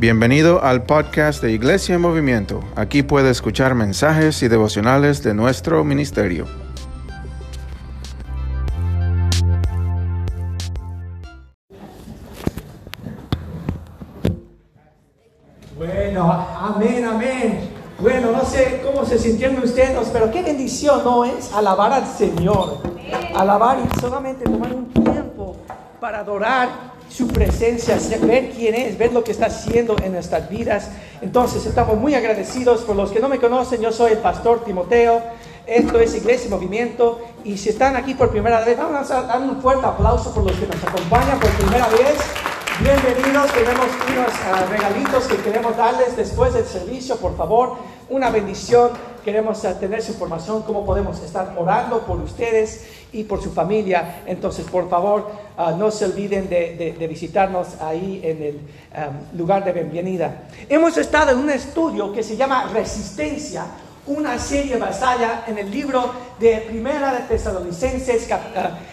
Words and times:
Bienvenido 0.00 0.62
al 0.62 0.84
podcast 0.84 1.42
de 1.42 1.50
Iglesia 1.50 1.96
en 1.96 2.00
Movimiento. 2.00 2.60
Aquí 2.76 3.02
puede 3.02 3.30
escuchar 3.30 3.74
mensajes 3.74 4.40
y 4.44 4.46
devocionales 4.46 5.24
de 5.24 5.34
nuestro 5.34 5.82
ministerio. 5.82 6.46
Bueno, 15.76 16.32
amén, 16.32 17.04
amén. 17.04 17.70
Bueno, 17.98 18.30
no 18.30 18.44
sé 18.44 18.80
cómo 18.84 19.04
se 19.04 19.18
sintieron 19.18 19.60
ustedes, 19.64 20.10
pero 20.12 20.30
qué 20.30 20.44
bendición 20.44 21.02
no 21.02 21.24
es 21.24 21.52
alabar 21.52 21.92
al 21.92 22.06
Señor. 22.06 22.82
Alabar 23.34 23.78
y 23.80 24.00
solamente 24.00 24.44
tomar 24.44 24.72
un 24.72 24.86
tiempo 24.92 25.27
para 26.00 26.20
adorar 26.20 26.68
su 27.08 27.26
presencia, 27.28 27.98
ver 28.20 28.50
quién 28.50 28.74
es, 28.74 28.98
ver 28.98 29.12
lo 29.12 29.24
que 29.24 29.32
está 29.32 29.46
haciendo 29.46 29.96
en 30.02 30.12
nuestras 30.12 30.48
vidas. 30.48 30.90
Entonces 31.20 31.64
estamos 31.66 31.96
muy 31.96 32.14
agradecidos. 32.14 32.82
Por 32.82 32.96
los 32.96 33.10
que 33.10 33.20
no 33.20 33.28
me 33.28 33.38
conocen, 33.38 33.80
yo 33.80 33.90
soy 33.92 34.12
el 34.12 34.18
pastor 34.18 34.64
Timoteo. 34.64 35.22
Esto 35.66 35.98
es 35.98 36.14
Iglesia 36.14 36.46
y 36.46 36.50
Movimiento. 36.50 37.20
Y 37.44 37.58
si 37.58 37.70
están 37.70 37.96
aquí 37.96 38.14
por 38.14 38.30
primera 38.30 38.64
vez, 38.64 38.78
vamos 38.78 39.10
a 39.10 39.22
dar 39.22 39.40
un 39.40 39.60
fuerte 39.60 39.86
aplauso 39.86 40.32
por 40.32 40.44
los 40.44 40.56
que 40.56 40.66
nos 40.66 40.82
acompañan 40.82 41.40
por 41.40 41.50
primera 41.50 41.88
vez. 41.88 42.16
Bienvenidos, 42.80 43.52
tenemos 43.52 43.86
unos 44.08 44.32
ah, 44.46 44.64
regalitos 44.70 45.24
que 45.26 45.36
queremos 45.38 45.76
darles 45.76 46.16
después 46.16 46.54
del 46.54 46.64
servicio, 46.64 47.16
por 47.16 47.36
favor, 47.36 47.76
una 48.08 48.30
bendición. 48.30 48.90
Queremos 49.24 49.64
ah, 49.64 49.76
tener 49.80 50.00
su 50.00 50.12
información, 50.12 50.62
cómo 50.62 50.86
podemos 50.86 51.20
estar 51.20 51.56
orando 51.58 52.02
por 52.02 52.20
ustedes 52.20 52.86
y 53.12 53.24
por 53.24 53.42
su 53.42 53.50
familia. 53.50 54.22
Entonces, 54.26 54.64
por 54.64 54.88
favor, 54.88 55.28
ah, 55.56 55.74
no 55.76 55.90
se 55.90 56.04
olviden 56.04 56.48
de, 56.48 57.06
visitarnos 57.08 57.80
ahí 57.80 58.20
en 58.22 58.42
el 58.44 58.60
lugar 59.36 59.64
de 59.64 59.72
bienvenida. 59.72 60.44
Hemos 60.68 60.96
estado 60.98 61.32
en 61.32 61.38
un 61.38 61.50
estudio 61.50 62.12
que 62.12 62.22
se 62.22 62.36
llama 62.36 62.70
Resistencia, 62.72 63.66
una 64.06 64.38
serie 64.38 64.76
basada 64.76 65.42
en 65.48 65.58
el 65.58 65.68
libro 65.68 66.12
de 66.38 66.58
Primera 66.58 67.12
de 67.12 67.20
Tesalonicenses 67.22 68.28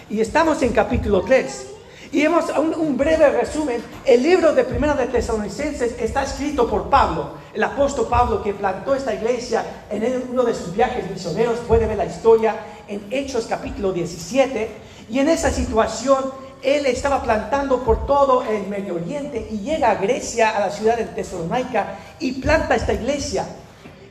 y 0.10 0.22
estamos 0.22 0.60
en 0.64 0.74
capítulo 0.74 1.22
3. 1.22 1.75
Y 2.12 2.22
hemos 2.22 2.46
un, 2.58 2.98
breve 2.98 3.30
resumen. 3.30 3.84
El 4.06 4.24
libro 4.24 4.54
de 4.54 4.64
Primera 4.64 4.94
de 4.94 5.08
Tesalonicenses 5.08 5.96
está 6.00 6.24
escrito 6.24 6.70
por 6.70 6.90
Pablo, 6.90 7.32
el 7.54 7.64
apóstol 7.64 8.08
Pablo 8.10 8.42
que 8.44 8.54
plantó 8.54 8.96
esta 8.96 9.14
iglesia 9.14 9.66
en 9.90 10.24
uno 10.32 10.44
de 10.44 10.54
sus 10.54 10.74
viajes 10.74 11.10
misioneros. 11.10 11.60
Puede 11.68 11.88
ver 11.88 11.98
la 11.98 12.06
historia 12.06 12.56
en 12.88 13.06
Hechos 13.12 13.48
capítulo 13.48 13.92
17. 13.92 14.70
Y 15.10 15.20
en 15.20 15.30
esa 15.30 15.52
situación 15.52 16.32
él 16.62 16.86
estaba 16.86 17.22
plantando 17.22 17.84
por 17.84 18.08
todo 18.08 18.44
el 18.44 18.68
Medio 18.68 18.96
Oriente 18.96 19.48
y 19.52 19.60
llega 19.60 19.92
a 19.92 19.96
Grecia, 19.96 20.56
a 20.56 20.60
la 20.60 20.72
ciudad 20.72 20.98
de 20.98 21.06
Tesalónica 21.06 21.96
y 22.20 22.34
planta 22.34 22.76
esta 22.76 22.94
iglesia. 22.94 23.46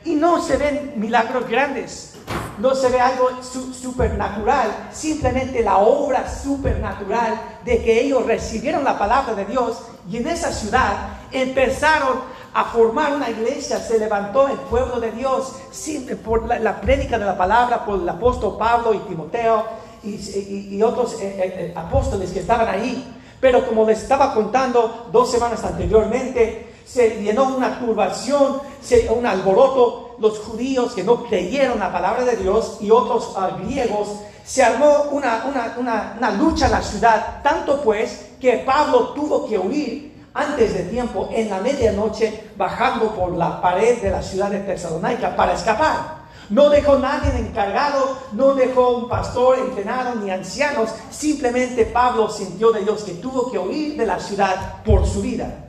Y 0.05 0.15
no 0.15 0.41
se 0.41 0.57
ven 0.57 0.93
milagros 0.97 1.49
grandes, 1.49 2.14
no 2.57 2.73
se 2.73 2.89
ve 2.89 2.99
algo 2.99 3.29
supernatural, 3.43 4.89
simplemente 4.91 5.61
la 5.61 5.77
obra 5.77 6.29
supernatural 6.29 7.39
de 7.63 7.83
que 7.83 8.01
ellos 8.01 8.25
recibieron 8.25 8.83
la 8.83 8.97
palabra 8.97 9.33
de 9.33 9.45
Dios 9.45 9.81
y 10.09 10.17
en 10.17 10.27
esa 10.27 10.51
ciudad 10.51 10.93
empezaron 11.31 12.19
a 12.53 12.63
formar 12.65 13.13
una 13.13 13.29
iglesia, 13.29 13.79
se 13.79 13.99
levantó 13.99 14.47
el 14.47 14.57
pueblo 14.57 15.01
de 15.01 15.11
Dios 15.11 15.55
por 16.23 16.47
la, 16.47 16.79
prédica 16.79 17.19
de 17.19 17.25
la 17.25 17.37
palabra, 17.37 17.83
por 17.83 17.99
el 17.99 18.07
apóstol 18.07 18.55
Pablo 18.57 18.93
y 18.93 18.99
Timoteo 18.99 19.65
y, 20.03 20.81
otros 20.81 21.15
eh, 21.15 21.17
eh, 21.23 21.53
eh, 21.57 21.73
apóstoles 21.75 22.31
que 22.31 22.39
estaban 22.39 22.69
ahí. 22.69 23.13
Pero 23.41 23.67
como 23.67 23.85
les 23.85 24.01
estaba 24.01 24.33
contando 24.33 25.09
dos 25.11 25.29
semanas 25.29 25.63
anteriormente, 25.65 26.73
se 26.85 27.21
llenó 27.21 27.55
una 27.55 27.77
turbación, 27.79 28.61
un 29.09 29.25
alboroto 29.25 30.04
los 30.19 30.39
judíos 30.39 30.93
que 30.93 31.03
no 31.03 31.23
creyeron 31.23 31.79
la 31.79 31.91
palabra 31.91 32.23
de 32.25 32.37
Dios 32.37 32.77
y 32.81 32.91
otros 32.91 33.33
ah, 33.35 33.57
griegos, 33.61 34.09
se 34.45 34.63
armó 34.63 35.07
una, 35.11 35.43
una, 35.77 36.31
lucha 36.31 36.67
en 36.67 36.71
la 36.71 36.81
ciudad, 36.81 37.41
tanto 37.43 37.81
pues 37.81 38.27
que 38.39 38.59
Pablo 38.59 39.09
tuvo 39.09 39.47
que 39.47 39.57
huir 39.57 40.13
antes 40.33 40.73
de 40.73 40.83
tiempo 40.83 41.29
en 41.31 41.49
la 41.49 41.59
medianoche 41.59 42.51
bajando 42.55 43.15
por 43.15 43.35
la 43.35 43.61
pared 43.61 44.01
de 44.01 44.11
la 44.11 44.21
ciudad 44.21 44.51
de 44.51 44.59
Tesalónica 44.59 45.35
para 45.35 45.53
escapar. 45.53 46.25
No 46.49 46.69
dejó 46.69 46.99
nadie 46.99 47.35
encargado, 47.39 48.19
no 48.33 48.53
dejó 48.53 48.97
un 48.97 49.09
pastor 49.09 49.57
entrenado 49.57 50.15
ni 50.15 50.29
ancianos. 50.29 50.91
Simplemente 51.09 51.85
Pablo 51.85 52.29
sintió 52.29 52.71
de 52.71 52.83
Dios 52.83 53.03
que 53.03 53.13
tuvo 53.13 53.51
que 53.51 53.57
huir 53.57 53.97
de 53.97 54.05
la 54.05 54.19
ciudad 54.19 54.83
por 54.83 55.07
su 55.07 55.21
vida. 55.21 55.65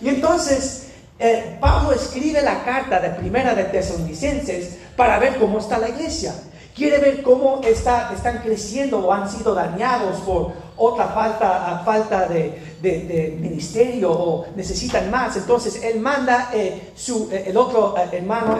Y 0.00 0.08
entonces 0.08 0.85
eh, 1.18 1.56
Pablo 1.60 1.92
escribe 1.92 2.42
la 2.42 2.62
carta 2.64 3.00
de 3.00 3.10
primera 3.10 3.54
de 3.54 3.64
Tesalonicenses 3.64 4.78
para 4.96 5.18
ver 5.18 5.36
cómo 5.36 5.58
está 5.58 5.78
la 5.78 5.88
iglesia. 5.88 6.34
Quiere 6.74 6.98
ver 6.98 7.22
cómo 7.22 7.62
está, 7.64 8.12
están 8.14 8.42
creciendo 8.42 8.98
o 8.98 9.10
han 9.10 9.30
sido 9.30 9.54
dañados 9.54 10.20
por 10.20 10.52
otra 10.76 11.06
falta, 11.08 11.80
falta 11.86 12.26
de, 12.28 13.38
ministerio 13.40 14.12
o 14.12 14.46
necesitan 14.54 15.10
más. 15.10 15.36
Entonces 15.38 15.82
él 15.82 16.00
manda, 16.00 16.50
eh, 16.52 16.92
su, 16.94 17.30
eh, 17.32 17.44
el 17.46 17.56
otro 17.56 17.94
hermano, 18.12 18.58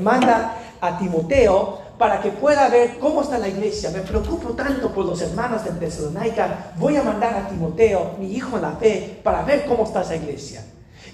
manda 0.00 0.56
a 0.80 0.96
Timoteo 0.96 1.78
para 1.98 2.20
que 2.20 2.30
pueda 2.30 2.68
ver 2.68 2.98
cómo 3.00 3.22
está 3.22 3.36
la 3.38 3.48
iglesia. 3.48 3.90
Me 3.90 4.00
preocupo 4.00 4.50
tanto 4.50 4.92
por 4.92 5.04
los 5.04 5.20
hermanos 5.20 5.64
de 5.64 5.72
Tesalónica. 5.72 6.72
Voy 6.76 6.96
a 6.96 7.02
mandar 7.02 7.34
a 7.34 7.48
Timoteo, 7.48 8.12
mi 8.20 8.32
hijo 8.32 8.56
en 8.56 8.62
la 8.62 8.72
fe, 8.72 9.20
para 9.24 9.42
ver 9.42 9.66
cómo 9.66 9.82
está 9.82 10.02
esa 10.02 10.14
iglesia. 10.14 10.64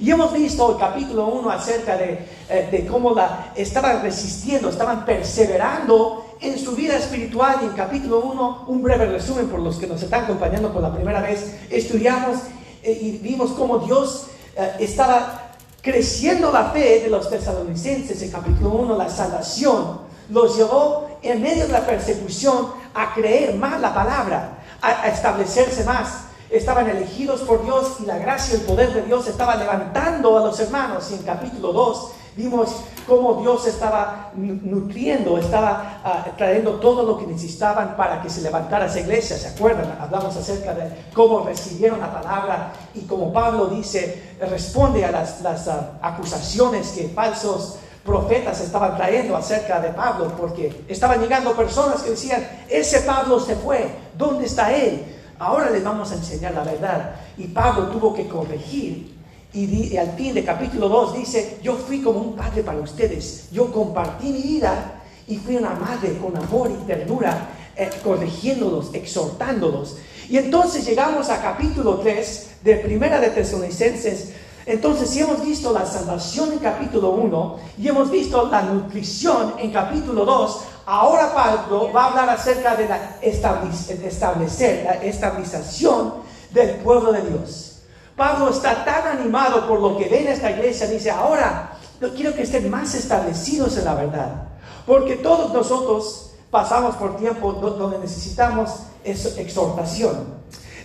Y 0.01 0.13
hemos 0.13 0.33
visto 0.33 0.73
el 0.73 0.79
capítulo 0.79 1.27
1 1.27 1.51
acerca 1.51 1.97
de, 1.97 2.25
eh, 2.49 2.69
de 2.71 2.87
cómo 2.87 3.15
la, 3.15 3.53
estaban 3.57 4.01
resistiendo, 4.01 4.69
estaban 4.69 5.05
perseverando 5.05 6.25
en 6.41 6.57
su 6.57 6.77
vida 6.77 6.97
espiritual. 6.97 7.57
Y 7.63 7.65
en 7.65 7.73
capítulo 7.73 8.21
1, 8.21 8.65
un 8.69 8.83
breve 8.83 9.07
resumen 9.07 9.49
por 9.49 9.59
los 9.59 9.77
que 9.77 9.89
nos 9.89 10.01
están 10.01 10.25
acompañando 10.25 10.73
por 10.73 10.83
la 10.83 10.95
primera 10.95 11.21
vez, 11.21 11.53
estudiamos 11.69 12.39
eh, 12.85 12.97
y 13.01 13.19
vimos 13.19 13.51
cómo 13.53 13.79
Dios 13.81 14.29
eh, 14.55 14.77
estaba 14.79 15.51
creciendo 15.83 16.53
la 16.53 16.71
fe 16.71 17.01
de 17.01 17.11
los 17.11 17.29
tesalonicenses. 17.29 18.23
En 18.23 18.31
capítulo 18.31 18.71
1, 18.71 18.97
la 18.97 19.09
salvación 19.09 19.99
los 20.31 20.57
llevó 20.57 21.09
en 21.23 21.43
medio 21.43 21.67
de 21.67 21.73
la 21.73 21.85
persecución 21.85 22.69
a 22.95 23.15
creer 23.15 23.57
más 23.57 23.81
la 23.81 23.93
palabra, 23.93 24.59
a 24.81 25.09
establecerse 25.09 25.83
más 25.83 26.28
estaban 26.51 26.89
elegidos 26.89 27.41
por 27.43 27.65
Dios 27.65 27.97
y 28.01 28.07
la 28.07 28.19
gracia 28.19 28.55
y 28.55 28.61
el 28.61 28.67
poder 28.67 28.93
de 28.93 29.03
Dios 29.03 29.27
estaba 29.27 29.57
levantando 29.57 30.39
a 30.39 30.41
los 30.41 30.59
hermanos. 30.61 31.11
Y 31.11 31.15
en 31.15 31.23
capítulo 31.23 31.73
2 31.73 32.11
vimos 32.37 32.77
cómo 33.07 33.41
Dios 33.41 33.67
estaba 33.67 34.31
nutriendo, 34.35 35.39
estaba 35.39 36.01
ah, 36.05 36.27
trayendo 36.37 36.75
todo 36.75 37.03
lo 37.03 37.19
que 37.19 37.27
necesitaban 37.27 37.97
para 37.97 38.23
que 38.23 38.31
se 38.31 38.43
levantara 38.43 38.87
esa 38.87 39.01
iglesia. 39.01 39.37
¿Se 39.37 39.49
acuerdan? 39.49 39.99
Hablamos 40.01 40.37
acerca 40.37 40.75
de 40.75 40.91
cómo 41.13 41.41
recibieron 41.41 42.01
la 42.01 42.13
palabra 42.13 42.73
y 42.95 43.01
como 43.03 43.33
Pablo 43.33 43.67
dice, 43.67 44.37
responde 44.41 45.05
a 45.05 45.11
las, 45.11 45.45
ah, 45.45 45.99
acusaciones 46.01 46.91
que 46.91 47.09
falsos 47.09 47.79
profetas 48.05 48.61
estaban 48.61 48.97
trayendo 48.97 49.37
acerca 49.37 49.81
de 49.81 49.91
Pablo, 49.91 50.33
porque 50.39 50.85
estaban 50.89 51.21
llegando 51.21 51.55
personas 51.55 52.03
que 52.03 52.11
decían, 52.11 52.49
ese 52.69 53.01
Pablo 53.01 53.39
se 53.39 53.55
fue, 53.57 53.91
¿dónde 54.17 54.47
está 54.47 54.73
él? 54.75 55.18
Ahora 55.39 55.71
les 55.71 55.83
vamos 55.85 56.11
a 56.13 56.15
enseñar 56.15 56.55
la 56.55 56.65
verdad. 56.65 57.17
Y 57.37 57.45
Pablo 57.45 57.89
tuvo 57.89 58.15
que 58.15 58.27
corregir. 58.27 59.17
Y, 59.53 59.97
al 59.97 60.13
fin 60.13 60.35
de 60.35 60.45
capítulo 60.45 60.89
2 60.89 61.19
dice, 61.19 61.59
yo 61.63 61.75
fui 61.75 62.03
como 62.03 62.21
un 62.21 62.37
padre 62.37 62.63
para 62.63 62.81
ustedes. 62.81 63.49
Yo 63.51 63.73
compartí 63.73 64.31
mi 64.31 64.43
vida 64.43 65.03
y 65.27 65.37
fui 65.37 65.57
una 65.57 65.71
madre 65.71 66.19
con 66.19 66.37
amor 66.37 66.71
y 66.71 66.87
ternura, 66.87 67.49
eh, 67.77 67.89
corrigiéndolos, 68.05 68.91
exhortándolos. 68.93 69.97
Y 70.29 70.37
entonces 70.37 70.85
llegamos 70.87 71.31
a 71.31 71.41
capítulo 71.41 71.99
3 71.99 72.51
de 72.63 72.77
Primera 72.77 73.21
de 73.21 73.31
Tesalonicenses. 73.31 74.33
Entonces, 74.67 75.09
si 75.09 75.21
hemos 75.21 75.43
visto 75.43 75.73
la 75.73 75.87
salvación 75.87 76.53
en 76.53 76.59
capítulo 76.59 77.13
1 77.13 77.57
y 77.79 77.89
hemos 77.89 78.11
visto 78.11 78.47
la 78.51 78.61
nutrición 78.63 79.55
en 79.59 79.73
capítulo 79.73 80.27
2, 80.27 80.61
Ahora 80.91 81.35
Pablo 81.35 81.93
va 81.93 82.05
a 82.05 82.07
hablar 82.07 82.31
acerca 82.31 82.75
de 82.75 82.89
la 82.89 83.19
establecer, 83.21 84.85
la 84.85 84.95
estabilización 85.05 86.15
del 86.51 86.77
pueblo 86.77 87.13
de 87.13 87.21
Dios. 87.29 87.81
Pablo 88.17 88.49
está 88.49 88.87
tan 88.87 89.19
animado 89.19 89.69
por 89.69 89.81
lo 89.81 89.99
que 89.99 90.09
ve 90.09 90.23
en 90.23 90.29
esta 90.29 90.51
iglesia, 90.51 90.87
dice, 90.87 91.11
ahora 91.11 91.73
yo 92.01 92.15
quiero 92.15 92.33
que 92.35 92.41
estén 92.41 92.71
más 92.71 92.95
establecidos 92.95 93.77
en 93.77 93.85
la 93.85 93.97
verdad, 93.97 94.49
porque 94.87 95.17
todos 95.17 95.53
nosotros 95.53 96.31
pasamos 96.51 96.97
por 96.97 97.19
tiempo 97.19 97.53
donde 97.53 97.99
necesitamos 97.99 98.85
exhortación. 99.05 100.25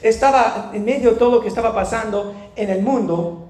Estaba 0.02 0.72
en 0.74 0.84
medio 0.84 1.12
de 1.12 1.16
todo 1.16 1.32
lo 1.36 1.42
que 1.42 1.48
estaba 1.48 1.74
pasando 1.74 2.36
en 2.58 2.70
el 2.70 2.82
mundo, 2.82 3.48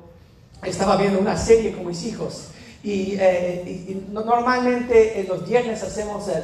estaba 0.62 0.98
viendo 0.98 1.18
una 1.18 1.36
serie 1.36 1.74
con 1.74 1.88
mis 1.88 2.04
hijos 2.04 2.53
eh, 2.92 3.86
y, 3.88 4.12
normalmente 4.12 5.22
en 5.22 5.28
los 5.28 5.48
viernes 5.48 5.82
hacemos 5.84 6.28
eh, 6.28 6.44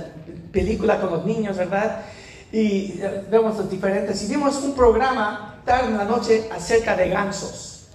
película 0.52 1.00
con 1.00 1.12
los 1.12 1.26
niños, 1.26 1.58
¿verdad? 1.58 2.02
Y 2.52 3.00
eh, 3.02 3.26
vemos 3.30 3.58
los 3.58 3.70
diferentes. 3.70 4.24
Y 4.24 4.28
vimos 4.28 4.56
un 4.64 4.74
programa 4.74 5.62
tarde 5.66 5.88
en 5.88 5.98
la 5.98 6.06
noche 6.06 6.50
acerca 6.56 6.96
de 6.96 7.10
gansos. 7.10 7.88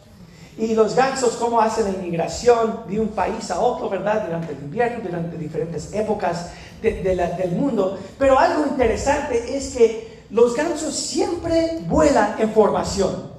Y 0.58 0.74
los 0.74 0.94
gansos, 0.94 1.36
cómo 1.36 1.60
hacen 1.60 1.84
la 1.84 1.90
inmigración 1.98 2.82
de 2.86 3.00
un 3.00 3.08
país 3.08 3.50
a 3.50 3.58
otro, 3.58 3.88
¿verdad? 3.88 4.26
Durante 4.26 4.52
el 4.52 4.58
invierno, 4.58 5.00
durante 5.02 5.36
diferentes 5.36 5.92
épocas 5.92 6.50
del 6.82 7.52
mundo. 7.52 7.98
Pero 8.18 8.38
algo 8.38 8.66
interesante 8.66 9.56
es 9.56 9.74
que 9.74 10.22
los 10.30 10.54
gansos 10.54 10.94
siempre 10.94 11.78
vuelan 11.88 12.36
en 12.38 12.52
formación, 12.52 13.32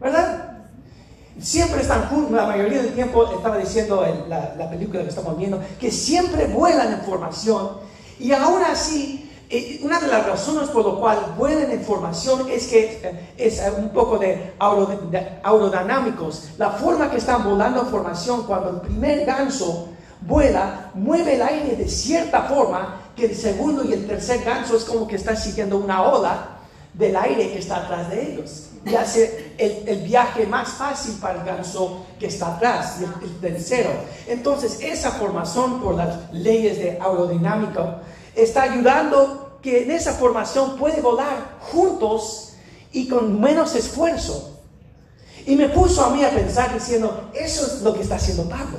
¿verdad? 0.00 0.47
Siempre 1.40 1.82
están 1.82 2.08
juntos, 2.08 2.32
la 2.32 2.46
mayoría 2.46 2.82
del 2.82 2.94
tiempo, 2.94 3.24
estaba 3.32 3.58
diciendo 3.58 4.04
en 4.04 4.28
la, 4.28 4.54
la 4.58 4.68
película 4.68 5.02
que 5.02 5.08
estamos 5.08 5.38
viendo, 5.38 5.60
que 5.80 5.90
siempre 5.90 6.46
vuelan 6.46 6.92
en 6.94 7.00
formación. 7.02 7.78
Y 8.18 8.32
aún 8.32 8.62
así, 8.62 9.28
eh, 9.50 9.80
una 9.82 9.98
de 9.98 10.08
las 10.08 10.26
razones 10.26 10.68
por 10.68 10.84
lo 10.84 11.00
cual 11.00 11.34
vuelan 11.38 11.70
en 11.70 11.82
formación 11.82 12.50
es 12.50 12.66
que 12.66 13.00
eh, 13.02 13.32
es 13.38 13.62
un 13.78 13.88
poco 13.90 14.18
de 14.18 14.52
aerodinámicos. 14.58 16.50
La 16.58 16.72
forma 16.72 17.10
que 17.10 17.16
están 17.16 17.44
volando 17.44 17.80
en 17.80 17.86
formación 17.86 18.42
cuando 18.42 18.70
el 18.70 18.80
primer 18.82 19.24
ganso 19.24 19.88
vuela, 20.20 20.90
mueve 20.94 21.36
el 21.36 21.42
aire 21.42 21.76
de 21.76 21.88
cierta 21.88 22.42
forma 22.42 23.12
que 23.16 23.26
el 23.26 23.36
segundo 23.36 23.84
y 23.84 23.94
el 23.94 24.06
tercer 24.06 24.44
ganso 24.44 24.76
es 24.76 24.84
como 24.84 25.06
que 25.06 25.16
está 25.16 25.34
siguiendo 25.34 25.78
una 25.78 26.02
ola 26.02 26.58
del 26.92 27.16
aire 27.16 27.50
que 27.52 27.58
está 27.58 27.76
atrás 27.76 28.10
de 28.10 28.32
ellos. 28.32 28.67
Y 28.84 28.94
hace 28.94 29.54
el, 29.58 30.02
viaje 30.02 30.46
más 30.46 30.68
fácil 30.70 31.14
para 31.20 31.40
el 31.40 31.44
ganso 31.44 32.06
que 32.18 32.26
está 32.26 32.56
atrás, 32.56 33.00
el, 33.00 33.28
el 33.28 33.40
tercero. 33.40 33.90
Entonces, 34.26 34.78
esa 34.80 35.12
formación 35.12 35.80
por 35.80 35.94
las 35.94 36.32
leyes 36.32 36.78
de 36.78 36.92
aerodinámica 36.92 38.02
está 38.34 38.62
ayudando 38.62 39.58
que 39.62 39.82
en 39.82 39.90
esa 39.90 40.14
formación 40.14 40.76
puede 40.76 41.00
volar 41.00 41.58
juntos 41.60 42.54
y 42.92 43.08
con 43.08 43.40
menos 43.40 43.74
esfuerzo. 43.74 44.58
Y 45.46 45.56
me 45.56 45.68
puso 45.68 46.04
a 46.04 46.10
mí 46.10 46.22
a 46.24 46.30
pensar 46.30 46.72
diciendo, 46.74 47.30
eso 47.34 47.66
es 47.66 47.82
lo 47.82 47.94
que 47.94 48.02
está 48.02 48.16
haciendo 48.16 48.48
Pablo. 48.48 48.78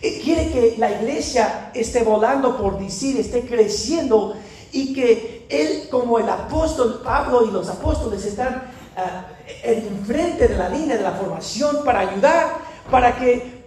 quiere 0.00 0.50
que 0.50 0.74
la 0.78 0.90
iglesia 0.90 1.70
esté 1.74 2.02
volando 2.02 2.56
por 2.58 2.78
decir, 2.78 3.18
esté 3.18 3.46
creciendo 3.46 4.34
y 4.72 4.94
que 4.94 5.46
él 5.48 5.88
como 5.90 6.18
el 6.18 6.28
apóstol 6.28 7.02
Pablo 7.04 7.46
y 7.46 7.50
los 7.50 7.68
apóstoles 7.68 8.24
están 8.24 8.62
uh, 8.96 9.68
enfrente 9.68 10.48
de 10.48 10.56
la 10.56 10.68
línea 10.68 10.96
de 10.96 11.02
la 11.02 11.12
formación 11.12 11.84
para 11.84 12.00
ayudar, 12.00 12.58
para 12.90 13.16
que 13.16 13.64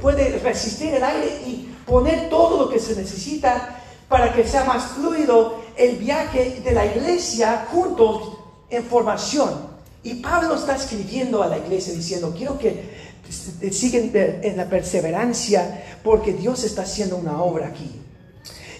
puede 0.00 0.38
resistir 0.38 0.94
el 0.94 1.04
aire 1.04 1.42
y 1.46 1.74
poner 1.86 2.28
todo 2.28 2.64
lo 2.64 2.70
que 2.70 2.78
se 2.78 2.96
necesita 2.96 3.78
para 4.08 4.32
que 4.32 4.46
sea 4.46 4.64
más 4.64 4.92
fluido 4.92 5.62
el 5.76 5.96
viaje 5.96 6.60
de 6.62 6.72
la 6.72 6.86
iglesia 6.86 7.66
juntos 7.70 8.38
en 8.68 8.84
formación. 8.84 9.72
Y 10.02 10.14
Pablo 10.14 10.54
está 10.54 10.76
escribiendo 10.76 11.42
a 11.42 11.48
la 11.48 11.58
iglesia 11.58 11.94
diciendo, 11.94 12.34
quiero 12.36 12.58
que 12.58 13.02
sigan 13.70 14.10
en 14.14 14.56
la 14.56 14.66
perseverancia 14.66 15.82
porque 16.02 16.32
Dios 16.32 16.64
está 16.64 16.82
haciendo 16.82 17.16
una 17.16 17.42
obra 17.42 17.68
aquí. 17.68 18.02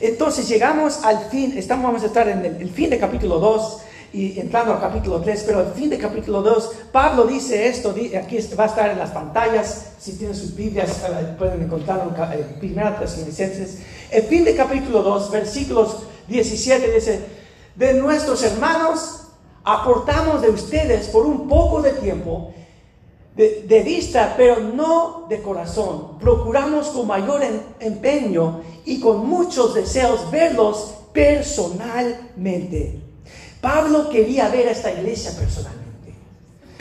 Entonces 0.01 0.49
llegamos 0.49 1.05
al 1.05 1.31
fin, 1.31 1.57
estamos, 1.57 1.85
vamos 1.85 2.03
a 2.03 2.07
estar 2.07 2.29
en 2.29 2.45
el, 2.45 2.71
fin 2.71 2.91
de 2.91 2.99
capítulo 2.99 3.39
2 3.39 3.79
y 4.13 4.39
entrando 4.39 4.75
al 4.75 4.81
capítulo 4.81 5.21
3, 5.21 5.45
pero 5.47 5.61
al 5.61 5.73
fin 5.73 5.89
de 5.89 5.97
capítulo 5.97 6.43
2, 6.43 6.73
Pablo 6.93 7.25
dice 7.25 7.67
esto, 7.67 7.95
aquí 8.19 8.39
va 8.59 8.65
a 8.65 8.67
estar 8.67 8.91
en 8.91 8.99
las 8.99 9.11
pantallas, 9.11 9.93
si 9.99 10.13
tienen 10.19 10.37
sus 10.37 10.55
Biblias 10.55 11.03
eh, 11.09 11.35
pueden 11.39 11.63
encontrarlo 11.63 12.15
en 12.33 12.59
Primera 12.59 12.99
Tesalonicenses. 12.99 13.79
El 14.11 14.25
fin 14.25 14.45
de 14.45 14.55
capítulo 14.55 15.03
2, 15.03 15.31
versículos 15.31 16.03
17 16.29 16.93
dice, 16.93 17.21
de 17.75 17.95
nuestros 17.95 18.43
hermanos 18.43 19.29
aportamos 19.65 20.43
de 20.43 20.51
ustedes 20.51 21.09
por 21.09 21.25
un 21.25 21.49
poco 21.49 21.81
de 21.81 21.93
tiempo, 21.93 22.53
de, 23.35 23.65
de 23.67 23.83
vista, 23.83 24.35
pero 24.37 24.61
no 24.61 25.25
de 25.31 25.41
corazón. 25.41 26.19
Procuramos 26.19 26.89
con 26.89 27.07
mayor 27.07 27.41
empeño 27.81 28.61
y 28.85 29.01
con 29.01 29.27
muchos 29.27 29.73
deseos 29.75 30.31
verlos 30.31 30.97
personalmente. 31.15 33.02
Pablo 33.63 34.11
quería 34.11 34.49
ver 34.49 34.67
a 34.67 34.73
esta 34.73 34.91
iglesia 34.91 35.31
personalmente. 35.39 35.83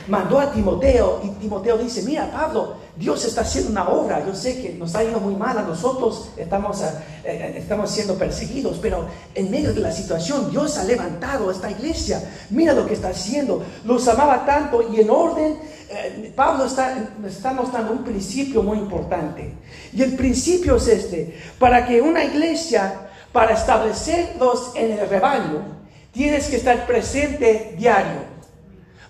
Mandó 0.07 0.39
a 0.39 0.51
Timoteo 0.51 1.22
y 1.24 1.30
Timoteo 1.39 1.78
dice, 1.78 2.01
mira 2.01 2.31
Pablo, 2.31 2.75
Dios 2.98 3.24
está 3.24 3.42
haciendo 3.42 3.69
una 3.69 3.88
obra. 3.88 4.25
Yo 4.25 4.33
sé 4.33 4.60
que 4.60 4.74
nos 4.74 4.95
ha 4.95 5.04
ido 5.04 5.19
muy 5.19 5.36
mal 5.36 5.56
a 5.60 5.62
nosotros, 5.62 6.31
estamos, 6.38 6.81
eh, 6.81 6.89
eh, 7.24 7.54
estamos 7.57 7.92
siendo 7.92 8.16
perseguidos, 8.16 8.80
pero 8.81 9.06
en 9.36 9.51
medio 9.51 9.75
de 9.75 9.80
la 9.80 9.92
situación 9.92 10.50
Dios 10.50 10.75
ha 10.80 10.83
levantado 10.83 11.50
a 11.50 11.51
esta 11.51 11.69
iglesia. 11.69 12.19
Mira 12.50 12.74
lo 12.74 12.88
que 12.88 12.95
está 12.95 13.10
haciendo. 13.10 13.63
Los 13.86 14.07
amaba 14.07 14.44
tanto 14.44 14.81
y 14.92 15.01
en 15.01 15.10
orden, 15.12 15.60
eh, 15.88 16.33
Pablo 16.36 16.66
está, 16.66 16.98
está 17.28 17.54
mostrando 17.54 17.92
un 17.94 18.04
principio 18.04 18.63
muy 18.63 18.80
importante. 18.80 19.54
Y 19.94 20.01
el 20.01 20.16
principio 20.16 20.78
es 20.78 20.88
este, 20.88 21.38
para 21.60 21.86
que 21.86 22.01
una 22.01 22.24
iglesia, 22.24 23.07
para 23.31 23.54
establecerlos 23.54 24.72
en 24.75 24.94
el 24.94 25.07
rebaño, 25.07 25.81
tienes 26.12 26.48
que 26.48 26.58
estar 26.58 26.86
presente 26.86 27.75
diario. 27.78 28.31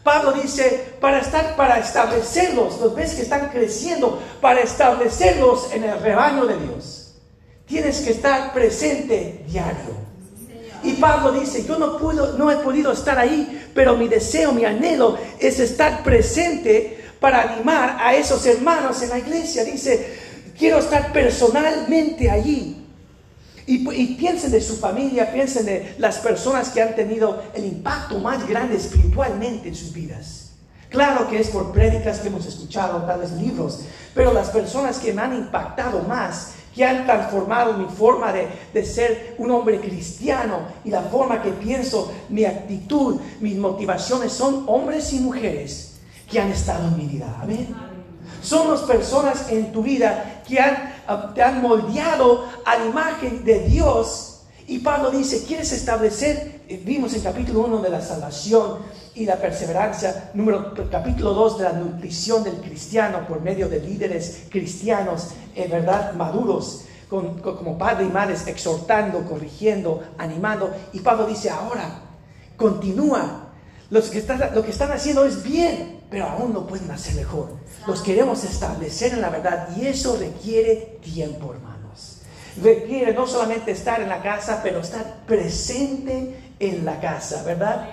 Pablo 0.04 0.34
dice, 0.34 0.96
para 1.00 1.20
estar, 1.20 1.56
para 1.56 1.78
establecerlos, 1.78 2.80
los 2.80 2.96
ves 2.96 3.14
que 3.14 3.22
están 3.22 3.50
creciendo, 3.50 4.22
para 4.42 4.62
establecerlos 4.62 5.72
en 5.74 5.84
el 5.84 6.00
rebaño 6.00 6.46
de 6.46 6.58
Dios. 6.58 7.14
Tienes 7.68 8.02
que 8.02 8.12
estar 8.12 8.52
presente 8.54 9.44
diario. 9.48 10.02
Y 10.84 10.94
Pablo 10.94 11.32
dice, 11.32 11.64
yo 11.64 11.78
no, 11.78 11.98
puedo, 12.00 12.36
no 12.38 12.50
he 12.50 12.58
podido 12.58 12.92
estar 12.92 13.20
ahí, 13.20 13.70
pero 13.76 13.96
mi 13.96 14.08
deseo, 14.08 14.52
mi 14.52 14.66
anhelo 14.66 15.18
es 15.40 15.60
estar 15.60 16.02
presente 16.04 16.98
para 17.20 17.54
animar 17.54 17.98
a 18.00 18.16
esos 18.16 18.44
hermanos 18.48 19.02
en 19.04 19.10
la 19.10 19.20
iglesia. 19.20 19.64
Dice, 19.64 20.18
quiero 20.58 20.80
estar 20.80 21.14
personalmente 21.14 22.32
allí. 22.32 22.81
Y, 23.72 24.16
piensen 24.16 24.52
de 24.52 24.60
su 24.60 24.76
familia, 24.76 25.32
piensen 25.32 25.66
de 25.66 25.96
las 25.98 26.18
personas 26.18 26.70
que 26.72 26.82
han 26.82 26.94
tenido 26.94 27.42
el 27.54 27.64
impacto 27.64 28.20
más 28.20 28.46
grande 28.46 28.76
espiritualmente 28.76 29.70
en 29.70 29.76
sus 29.76 29.94
vidas. 29.94 30.52
Claro 30.90 31.30
que 31.30 31.40
es 31.40 31.48
por 31.48 31.72
prédicas 31.72 32.20
que 32.20 32.28
hemos 32.28 32.46
escuchado, 32.46 33.04
tales 33.04 33.32
libros, 33.32 33.80
pero 34.14 34.34
las 34.34 34.50
personas 34.50 35.00
que 35.00 35.14
me 35.14 35.22
han 35.22 35.38
impactado 35.38 36.02
más, 36.04 36.56
que 36.76 36.84
han 36.84 37.06
transformado 37.06 37.78
mi 37.78 37.86
forma 37.86 38.34
de, 38.34 38.50
de, 38.74 38.84
ser 38.84 39.36
un 39.38 39.50
hombre 39.52 39.80
cristiano 39.80 40.68
y 40.84 40.90
la 40.90 41.04
forma 41.04 41.42
que 41.42 41.52
pienso, 41.52 42.12
mi 42.28 42.44
actitud, 42.44 43.22
mis 43.40 43.56
motivaciones, 43.56 44.34
son 44.34 44.66
hombres 44.68 45.14
y 45.14 45.20
mujeres 45.22 45.94
que 46.30 46.42
han 46.42 46.52
estado 46.52 46.90
en 46.90 46.98
mi 46.98 47.06
vida. 47.06 47.38
Amén. 47.42 47.74
Son 48.42 48.70
las 48.70 48.82
personas 48.82 49.50
en 49.50 49.72
tu 49.72 49.82
vida 49.82 50.42
que 50.46 50.60
han 50.60 51.01
te 51.34 51.42
han 51.42 51.62
moldeado 51.62 52.46
a 52.66 52.78
la 52.78 52.86
imagen 52.86 53.44
de 53.44 53.60
Dios. 53.68 54.42
Y 54.68 54.80
Pablo 54.80 55.12
dice, 55.12 55.44
¿quieres 55.46 55.72
establecer? 55.72 56.62
Eh, 56.68 56.82
vimos 56.86 57.14
en 57.14 57.22
capítulo 57.22 57.66
1 57.66 57.82
de 57.82 57.90
la 57.90 58.02
salvación 58.02 58.78
y 59.14 59.26
la 59.26 59.36
perseverancia, 59.36 60.32
número, 60.34 60.74
capítulo 60.90 61.34
2 61.34 61.58
de 61.58 61.64
la 61.66 61.74
nutrición 61.74 62.44
del 62.44 62.56
cristiano 62.56 63.28
por 63.28 63.42
medio 63.42 63.68
de 63.68 63.82
líderes 63.82 64.44
cristianos, 64.50 65.30
en 65.56 65.70
verdad 65.70 66.14
maduros, 66.14 66.86
como 67.10 67.78
padre 67.78 68.06
y 68.06 68.10
madres, 68.10 68.48
exhortando, 68.48 69.26
corrigiendo, 69.26 70.02
animando. 70.18 70.74
Y 70.94 71.02
Pablo 71.02 71.26
dice, 71.26 71.50
ahora, 71.50 72.04
continúa. 72.56 73.50
Lo 73.90 74.02
que 74.02 74.20
están 74.20 74.92
haciendo 74.94 75.26
es 75.26 75.44
bien, 75.44 76.01
pero 76.12 76.26
aún 76.26 76.54
no 76.54 76.68
pueden 76.68 76.92
hacer 76.92 77.16
mejor. 77.16 77.48
Los 77.88 78.02
queremos 78.02 78.44
establecer 78.44 79.14
en 79.14 79.22
la 79.22 79.30
verdad 79.30 79.70
y 79.78 79.88
eso 79.88 80.18
requiere 80.20 81.00
tiempo, 81.02 81.54
hermanos. 81.54 82.22
Requiere 82.62 83.14
no 83.14 83.26
solamente 83.26 83.72
estar 83.72 84.02
en 84.02 84.10
la 84.10 84.22
casa, 84.22 84.60
pero 84.62 84.82
estar 84.82 85.22
presente 85.26 86.54
en 86.60 86.84
la 86.86 87.00
casa, 87.00 87.44
¿verdad? 87.44 87.88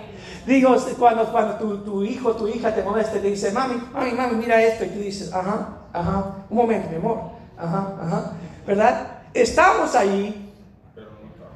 Digo, 0.45 0.75
cuando, 0.97 1.31
cuando 1.31 1.55
tu, 1.55 1.77
tu 1.77 2.03
hijo, 2.03 2.35
tu 2.35 2.49
hija 2.49 2.75
te 2.75 2.83
molesta 2.83 3.17
y 3.17 3.21
te 3.21 3.27
dice, 3.27 3.51
mami, 3.51 3.81
mami, 3.93 4.11
mami, 4.11 4.35
mira 4.35 4.61
esto, 4.61 4.83
y 4.83 4.89
tú 4.89 4.99
dices, 4.99 5.31
ajá, 5.33 5.77
ajá, 5.93 6.35
un 6.49 6.57
momento, 6.57 6.89
mi 6.89 6.97
amor, 6.97 7.21
ajá, 7.57 7.95
ajá, 8.01 8.31
¿verdad? 8.67 9.07
Estamos 9.33 9.95
ahí, 9.95 10.53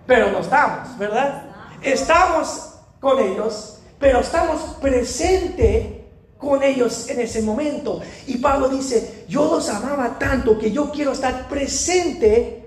pero 0.08 0.32
no 0.32 0.39
estamos, 0.39 0.98
¿verdad? 0.98 1.43
Estamos 1.82 2.75
con 3.01 3.20
ellos, 3.20 3.82
pero 4.00 4.22
estamos 4.22 4.62
presentes 4.79 6.02
con 6.44 6.62
ellos 6.62 7.10
en 7.10 7.22
ese 7.22 7.42
momento. 7.42 8.02
Y 8.28 8.38
Pablo 8.38 8.70
dice, 8.70 9.26
yo 9.28 9.46
los 9.46 9.70
amaba 9.70 10.20
tanto 10.20 10.60
que 10.60 10.72
yo 10.72 10.92
quiero 10.92 11.14
estar 11.14 11.48
presente 11.48 12.66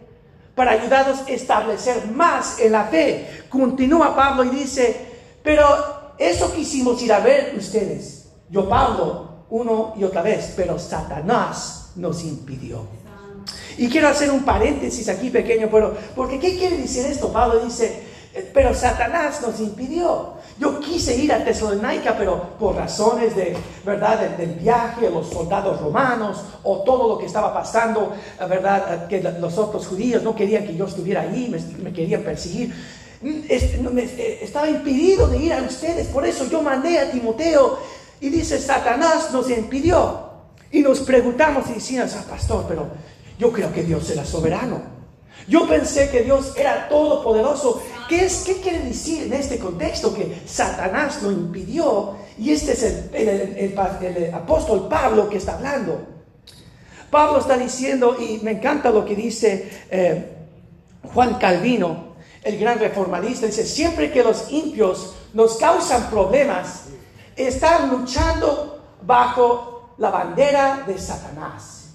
para 0.54 0.72
ayudarlos 0.72 1.20
a 1.20 1.30
establecer 1.30 2.10
más 2.10 2.58
en 2.58 2.72
la 2.72 2.84
fe. 2.84 3.44
Continúa 3.50 4.16
Pablo 4.16 4.44
y 4.44 4.50
dice, 4.50 4.96
pero 5.42 5.64
eso 6.18 6.52
quisimos 6.52 7.00
ir 7.02 7.12
a 7.12 7.20
ver 7.20 7.54
ustedes. 7.56 8.28
Yo, 8.48 8.68
Pablo, 8.68 9.44
uno 9.50 9.92
y 9.96 10.04
otra 10.04 10.22
vez, 10.22 10.54
pero 10.56 10.78
Satanás 10.78 11.92
nos 11.96 12.24
impidió. 12.24 12.86
Y 13.78 13.88
quiero 13.88 14.08
hacer 14.08 14.30
un 14.30 14.44
paréntesis 14.44 15.08
aquí 15.08 15.30
pequeño, 15.30 15.68
pero 15.70 15.94
porque 16.14 16.38
¿qué 16.40 16.56
quiere 16.56 16.78
decir 16.78 17.04
esto? 17.04 17.32
Pablo 17.32 17.60
dice, 17.60 18.02
pero 18.52 18.74
Satanás 18.74 19.40
nos 19.42 19.60
impidió. 19.60 20.34
Yo 20.58 20.80
quise 20.80 21.16
ir 21.16 21.32
a 21.32 21.44
Tesalónica, 21.44 22.16
pero 22.16 22.56
por 22.58 22.76
razones 22.76 23.36
de, 23.36 23.56
¿verdad?, 23.84 24.36
del, 24.36 24.54
viaje, 24.54 25.10
los 25.10 25.28
soldados 25.28 25.80
romanos 25.80 26.42
o 26.62 26.82
todo 26.82 27.08
lo 27.08 27.18
que 27.18 27.26
estaba 27.26 27.52
pasando, 27.52 28.14
¿verdad?, 28.48 29.06
que 29.08 29.22
los 29.22 29.58
otros 29.58 29.86
judíos 29.86 30.22
no 30.22 30.34
querían 30.34 30.66
que 30.66 30.74
yo 30.74 30.86
estuviera 30.86 31.22
ahí, 31.22 31.54
me, 31.82 31.92
querían 31.92 32.22
perseguir. 32.22 32.74
Eh, 33.22 34.38
estaba 34.42 34.68
impedido 34.68 35.28
de 35.28 35.38
ir 35.38 35.52
a 35.52 35.62
ustedes, 35.62 36.06
por 36.08 36.26
eso 36.26 36.46
yo 36.46 36.62
mandé 36.62 36.98
a 36.98 37.10
Timoteo 37.10 37.78
y 38.20 38.28
dice, 38.30 38.58
Satanás 38.58 39.30
nos 39.32 39.50
impidió. 39.50 40.26
Y 40.70 40.80
nos 40.80 41.00
preguntamos 41.00 41.70
y 41.70 41.74
decíamos, 41.74 42.14
ah, 42.16 42.24
pastor, 42.28 42.64
pero 42.68 42.86
yo 43.38 43.52
creo 43.52 43.72
que 43.72 43.82
Dios 43.82 44.10
era 44.10 44.24
soberano. 44.24 44.96
Yo 45.48 45.68
pensé 45.68 46.10
que 46.10 46.22
Dios 46.22 46.54
era 46.56 46.88
todopoderoso. 46.88 47.82
¿Qué, 48.08 48.24
es, 48.24 48.44
¿Qué 48.44 48.60
quiere 48.60 48.80
decir 48.80 49.24
en 49.24 49.32
este 49.32 49.58
contexto? 49.58 50.14
Que 50.14 50.42
Satanás 50.46 51.22
lo 51.22 51.30
impidió. 51.32 52.16
Y 52.38 52.52
este 52.52 52.72
es 52.72 52.82
el, 53.12 54.32
apóstol 54.34 54.88
Pablo 54.88 55.28
que 55.28 55.38
está 55.38 55.54
hablando. 55.54 56.06
Pablo 57.10 57.38
está 57.38 57.56
diciendo, 57.56 58.16
y 58.20 58.38
me 58.42 58.52
encanta 58.52 58.90
lo 58.90 59.04
que 59.04 59.14
dice 59.14 59.70
eh, 59.90 60.36
Juan 61.14 61.34
Calvino, 61.34 62.16
el 62.42 62.58
gran 62.58 62.78
reformadista, 62.78 63.46
dice, 63.46 63.64
siempre 63.64 64.12
que 64.12 64.22
los 64.22 64.50
impios 64.50 65.14
nos 65.32 65.56
causan 65.56 66.10
problemas, 66.10 66.84
están 67.34 67.90
luchando 67.90 68.82
bajo 69.02 69.94
la 69.98 70.10
bandera 70.10 70.84
de 70.86 70.98
Satanás. 70.98 71.90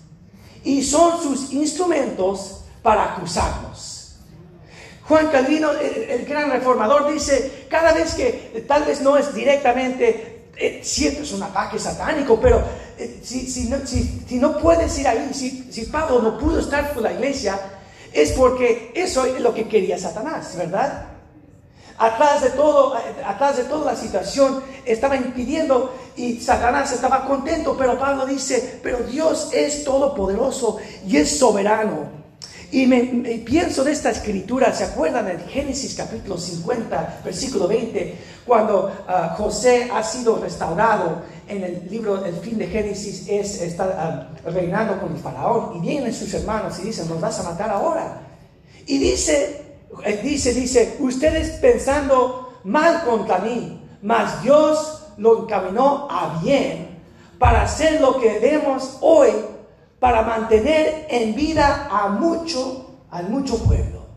Y 0.63 0.84
son 0.84 1.22
sus 1.22 1.51
instrumentos 1.53 2.63
para 2.82 3.15
acusarnos. 3.15 3.90
Juan 5.12 5.27
Calvino, 5.27 5.72
el, 5.72 6.24
gran 6.25 6.50
reformador, 6.50 7.12
dice, 7.12 7.65
cada 7.68 7.91
vez 7.91 8.15
que 8.15 8.63
tal 8.65 8.86
vez 8.86 9.01
no 9.01 9.18
es 9.18 9.34
directamente, 9.34 10.48
eh, 10.56 10.80
es 10.82 11.34
un 11.34 11.44
ataque 11.44 11.77
satánico, 11.77 12.39
pero 12.39 12.63
eh, 12.98 13.20
si, 13.22 13.46
si, 13.46 13.68
no, 13.68 13.86
si, 13.86 14.39
no, 14.39 14.58
puedes 14.58 14.98
ir 15.00 15.10
ahí, 15.10 15.30
si, 15.34 15.82
Pablo 15.88 16.22
no 16.22 16.38
pudo 16.38 16.62
estar 16.62 16.94
con 16.94 17.03
la 17.03 17.12
iglesia, 17.12 17.60
es 18.13 18.32
porque 18.32 18.94
eso 18.96 19.25
es 19.25 19.41
lo 19.41 19.53
que 19.53 19.68
quería 19.68 19.98
Satanás, 19.98 20.56
¿verdad? 20.56 21.08
Atrás 21.98 22.44
de 22.44 22.51
todo, 22.51 22.96
atrás 23.25 23.58
de 23.58 23.65
toda 23.65 23.91
la 23.91 23.98
situación 24.00 24.63
estaba 24.86 25.18
impidiendo 25.18 25.94
y 26.15 26.39
Satanás 26.39 26.94
estaba 26.94 27.25
contento, 27.25 27.75
pero 27.77 28.00
Pablo 28.00 28.25
dice, 28.25 28.80
pero 28.82 29.00
Dios 29.00 29.50
es 29.51 29.84
todopoderoso 29.84 30.77
y 31.06 31.18
es 31.18 31.38
soberano. 31.38 32.21
Y 32.72 32.88
me, 32.88 33.00
pienso 33.46 33.84
de 33.84 33.92
esta 33.92 34.12
escritura, 34.12 34.74
¿se 34.74 34.86
acuerdan 34.86 35.25
de 35.25 35.38
Génesis 35.40 35.94
capítulo 35.94 36.38
50, 36.38 37.20
versículo 37.25 37.68
20, 37.68 38.16
cuando 38.46 38.90
ah, 39.10 39.36
José 39.38 39.90
ha 39.94 40.01
sido 40.01 40.38
restaurado 40.38 41.22
en 41.50 41.63
el 41.63 41.88
libro, 41.90 42.24
el 42.24 42.34
fin 42.36 42.58
de 42.58 42.68
Génesis 42.68 43.28
es 43.28 43.62
estar 43.62 43.94
ah, 44.00 44.30
reinando 44.50 45.01
con 45.01 45.12
el 45.12 45.18
faraón 45.22 45.75
y 45.75 45.82
vienen 45.82 46.13
sus 46.13 46.34
hermanos 46.34 46.80
y 46.80 46.84
dicen, 46.84 47.10
nos 47.10 47.20
vas 47.20 47.42
a 47.42 47.44
matar 47.44 47.70
ahora. 47.72 48.22
Y 48.88 49.00
dice, 49.00 49.66
eh, 50.06 50.22
dice, 50.24 50.54
dice, 50.54 50.96
ustedes 51.01 51.58
pensando 51.60 52.62
mal 52.63 53.04
contra 53.04 53.40
mí, 53.40 53.82
mas 54.01 54.42
Dios 54.44 55.08
lo 55.18 55.44
encaminó 55.44 56.08
a 56.10 56.40
bien 56.42 56.88
para 57.38 57.63
hacer 57.63 58.00
lo 58.00 58.18
que 58.18 58.40
vemos 58.40 58.98
hoy 59.01 59.30
para 60.01 60.24
mantener 60.24 61.05
en 61.12 61.36
vida 61.36 61.88
a 61.91 62.08
mucho, 62.10 63.03
a 63.12 63.22
mucho 63.22 63.60
pueblo. 63.60 64.08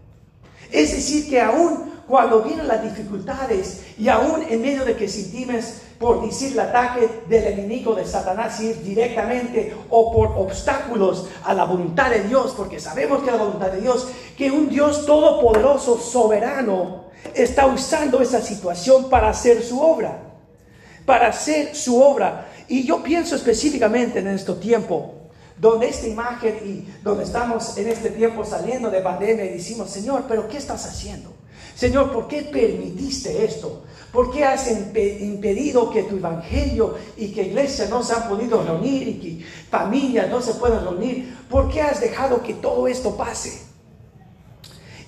Es 0.72 0.92
decir, 0.92 1.28
que 1.28 1.42
aún 1.42 1.92
cuando 2.08 2.40
vienen 2.40 2.66
las 2.66 2.82
dificultades 2.82 3.84
y 3.98 4.08
aún 4.08 4.46
en 4.48 4.62
medio 4.62 4.86
de 4.86 4.96
que 4.96 5.06
sentimos, 5.10 5.82
por 5.98 6.24
decir, 6.24 6.52
el 6.52 6.60
ataque 6.60 7.06
del 7.28 7.44
enemigo 7.44 7.94
de 7.94 8.06
Satanás, 8.06 8.58
ir 8.60 8.82
directamente 8.82 9.76
o 9.90 10.10
por 10.10 10.28
obstáculos 10.28 11.28
a 11.44 11.52
la 11.52 11.64
voluntad 11.64 12.08
de 12.08 12.22
Dios, 12.22 12.54
porque 12.56 12.80
sabemos 12.80 13.22
que 13.22 13.30
la 13.30 13.36
voluntad 13.36 13.70
de 13.70 13.82
Dios, 13.82 14.08
que 14.38 14.50
un 14.50 14.70
Dios 14.70 15.04
todopoderoso, 15.04 15.98
soberano, 15.98 17.04
está 17.34 17.66
usando 17.66 18.22
esa 18.22 18.40
situación 18.40 19.10
para 19.10 19.28
hacer 19.28 19.62
su 19.62 19.82
obra, 19.82 20.18
para 21.04 21.26
hacer 21.26 21.76
su 21.76 22.00
obra. 22.00 22.48
Y 22.68 22.86
yo 22.86 23.02
pienso 23.02 23.36
específicamente 23.36 24.20
en 24.20 24.28
este 24.28 24.54
tiempo, 24.54 25.23
donde 25.56 25.88
esta 25.88 26.06
imagen 26.06 26.56
y 26.64 27.02
donde 27.02 27.24
estamos 27.24 27.76
en 27.78 27.88
este 27.88 28.10
tiempo 28.10 28.44
saliendo 28.44 28.90
de 28.90 29.00
pandemia 29.00 29.44
y 29.44 29.54
decimos, 29.54 29.90
Señor, 29.90 30.24
pero 30.28 30.48
¿qué 30.48 30.56
estás 30.56 30.84
haciendo? 30.86 31.32
Señor, 31.74 32.12
¿por 32.12 32.28
qué 32.28 32.42
permitiste 32.42 33.44
esto? 33.44 33.82
¿Por 34.12 34.30
qué 34.30 34.44
has 34.44 34.70
impedido 34.70 35.90
que 35.90 36.04
tu 36.04 36.16
evangelio 36.16 36.94
y 37.16 37.32
que 37.32 37.42
iglesia 37.42 37.86
no 37.88 38.02
se 38.02 38.14
han 38.14 38.28
podido 38.28 38.62
reunir 38.62 39.08
y 39.08 39.14
que 39.14 39.44
familias 39.70 40.30
no 40.30 40.40
se 40.40 40.54
puedan 40.54 40.84
reunir? 40.84 41.36
¿Por 41.50 41.68
qué 41.68 41.82
has 41.82 42.00
dejado 42.00 42.40
que 42.42 42.54
todo 42.54 42.86
esto 42.86 43.16
pase? 43.16 43.62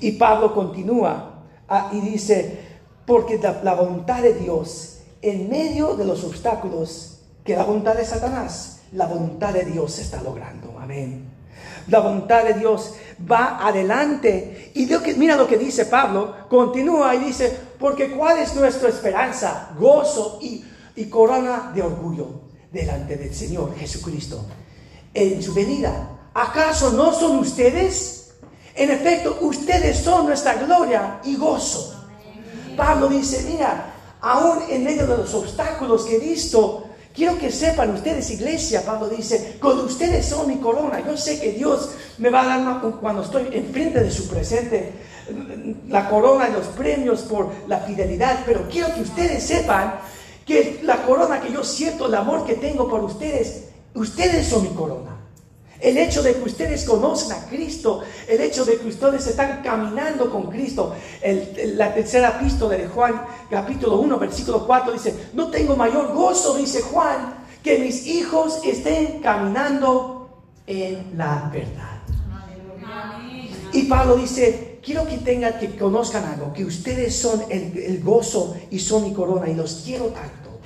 Y 0.00 0.12
Pablo 0.12 0.52
continúa 0.52 1.44
ah, 1.68 1.90
y 1.92 2.00
dice, 2.00 2.58
porque 3.06 3.38
la 3.62 3.74
voluntad 3.74 4.22
de 4.22 4.34
Dios 4.34 4.98
en 5.22 5.48
medio 5.48 5.94
de 5.94 6.04
los 6.04 6.24
obstáculos 6.24 7.20
que 7.44 7.56
la 7.56 7.64
voluntad 7.64 7.94
de 7.94 8.04
Satanás 8.04 8.75
la 8.96 9.06
voluntad 9.06 9.52
de 9.52 9.64
Dios 9.64 9.92
se 9.92 10.02
está 10.02 10.22
logrando. 10.22 10.74
Amén. 10.80 11.30
La 11.88 12.00
voluntad 12.00 12.44
de 12.44 12.54
Dios 12.54 12.94
va 13.30 13.66
adelante. 13.66 14.72
Y 14.74 14.88
mira 15.16 15.36
lo 15.36 15.46
que 15.46 15.58
dice 15.58 15.86
Pablo, 15.86 16.48
continúa 16.48 17.14
y 17.14 17.18
dice, 17.18 17.56
porque 17.78 18.10
cuál 18.10 18.38
es 18.38 18.54
nuestra 18.56 18.88
esperanza, 18.88 19.70
gozo 19.78 20.38
y, 20.40 20.64
y 20.96 21.04
corona 21.06 21.72
de 21.74 21.82
orgullo 21.82 22.40
delante 22.72 23.16
del 23.16 23.34
Señor 23.34 23.76
Jesucristo 23.76 24.46
en 25.12 25.42
su 25.42 25.52
venida. 25.52 26.30
¿Acaso 26.32 26.92
no 26.92 27.12
son 27.12 27.38
ustedes? 27.38 28.34
En 28.74 28.90
efecto, 28.90 29.38
ustedes 29.42 29.98
son 29.98 30.26
nuestra 30.26 30.54
gloria 30.54 31.20
y 31.24 31.36
gozo. 31.36 31.94
Pablo 32.76 33.08
dice, 33.08 33.44
mira, 33.50 33.94
aún 34.20 34.58
en 34.68 34.84
medio 34.84 35.06
de 35.06 35.18
los 35.18 35.32
obstáculos 35.34 36.04
que 36.04 36.16
he 36.16 36.18
visto, 36.18 36.85
Quiero 37.16 37.38
que 37.38 37.50
sepan 37.50 37.94
ustedes, 37.94 38.30
iglesia, 38.30 38.84
Pablo 38.84 39.08
dice, 39.08 39.56
con 39.58 39.80
ustedes 39.80 40.26
son 40.26 40.46
mi 40.48 40.58
corona. 40.58 41.00
Yo 41.00 41.16
sé 41.16 41.40
que 41.40 41.52
Dios 41.52 41.92
me 42.18 42.28
va 42.28 42.42
a 42.42 42.58
dar 42.58 42.80
cuando 43.00 43.22
estoy 43.22 43.48
enfrente 43.52 44.00
de 44.00 44.10
su 44.10 44.28
presente 44.28 44.92
la 45.88 46.08
corona 46.08 46.48
y 46.48 46.52
los 46.52 46.66
premios 46.68 47.22
por 47.22 47.50
la 47.66 47.80
fidelidad, 47.80 48.40
pero 48.44 48.68
quiero 48.68 48.94
que 48.94 49.00
ustedes 49.00 49.42
sepan 49.42 49.94
que 50.44 50.80
la 50.82 51.02
corona 51.02 51.40
que 51.40 51.52
yo 51.52 51.64
siento, 51.64 52.06
el 52.06 52.14
amor 52.14 52.46
que 52.46 52.54
tengo 52.54 52.88
por 52.88 53.02
ustedes, 53.02 53.70
ustedes 53.94 54.46
son 54.46 54.62
mi 54.62 54.68
corona. 54.70 55.15
El 55.80 55.98
hecho 55.98 56.22
de 56.22 56.34
que 56.34 56.42
ustedes 56.42 56.84
conocen 56.84 57.32
a 57.32 57.46
Cristo, 57.46 58.02
el 58.28 58.40
hecho 58.40 58.64
de 58.64 58.78
que 58.78 58.88
ustedes 58.88 59.26
están 59.26 59.62
caminando 59.62 60.30
con 60.30 60.50
Cristo. 60.50 60.94
la 61.74 61.92
tercera 61.92 62.38
epístola 62.40 62.76
de 62.76 62.88
Juan, 62.88 63.22
capítulo 63.50 63.98
1, 63.98 64.18
versículo 64.18 64.66
4, 64.66 64.92
dice, 64.92 65.14
no 65.34 65.50
tengo 65.50 65.76
mayor 65.76 66.14
gozo, 66.14 66.56
dice 66.56 66.82
Juan, 66.82 67.44
que 67.62 67.78
mis 67.78 68.06
hijos 68.06 68.60
estén 68.64 69.20
caminando 69.20 70.28
en 70.66 71.16
la 71.16 71.50
verdad. 71.52 71.96
Y 73.72 73.82
Pablo 73.82 74.16
dice, 74.16 74.78
quiero 74.82 75.06
que 75.06 75.18
tengan, 75.18 75.58
que 75.58 75.76
conozcan 75.76 76.24
algo, 76.24 76.52
que 76.52 76.64
ustedes 76.64 77.14
son 77.14 77.42
el, 77.50 77.76
el 77.76 78.02
gozo 78.02 78.56
y 78.70 78.78
son 78.78 79.04
mi 79.04 79.12
corona 79.12 79.48
y 79.48 79.54
los 79.54 79.82
quiero 79.84 80.06
tanto. 80.06 80.58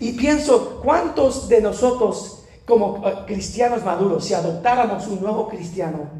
Y 0.00 0.12
pienso, 0.12 0.80
¿cuántos 0.82 1.48
de 1.48 1.60
nosotros 1.60 2.35
como 2.66 3.06
eh, 3.06 3.14
cristianos 3.26 3.84
maduros, 3.84 4.24
si 4.24 4.34
adoptáramos 4.34 5.06
un 5.06 5.20
nuevo 5.20 5.48
cristiano, 5.48 6.10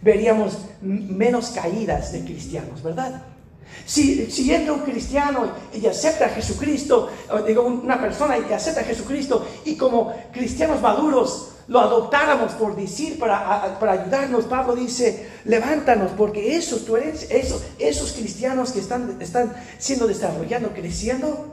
veríamos 0.00 0.58
menos 0.80 1.50
caídas 1.50 2.12
de 2.12 2.24
cristianos, 2.24 2.82
¿verdad? 2.82 3.22
Si, 3.86 4.30
si 4.30 4.52
entra 4.52 4.72
un 4.72 4.80
cristiano 4.80 5.50
y 5.72 5.86
acepta 5.86 6.26
a 6.26 6.28
Jesucristo, 6.28 7.10
digo, 7.46 7.62
una 7.62 8.00
persona 8.00 8.36
y 8.38 8.52
acepta 8.52 8.80
a 8.80 8.84
Jesucristo, 8.84 9.46
y 9.64 9.76
como 9.76 10.12
cristianos 10.32 10.80
maduros 10.80 11.50
lo 11.68 11.80
adoptáramos 11.80 12.52
por 12.52 12.76
decir, 12.76 13.18
para, 13.18 13.78
para 13.78 13.92
ayudarnos, 13.92 14.44
Pablo 14.44 14.74
dice, 14.76 15.30
levántanos, 15.44 16.12
porque 16.12 16.56
esos, 16.56 16.84
tú 16.84 16.96
eres, 16.96 17.26
esos, 17.30 17.62
esos 17.78 18.12
cristianos 18.12 18.72
que 18.72 18.80
están, 18.80 19.16
están 19.20 19.54
siendo 19.78 20.06
desarrollando, 20.06 20.70
creciendo, 20.70 21.46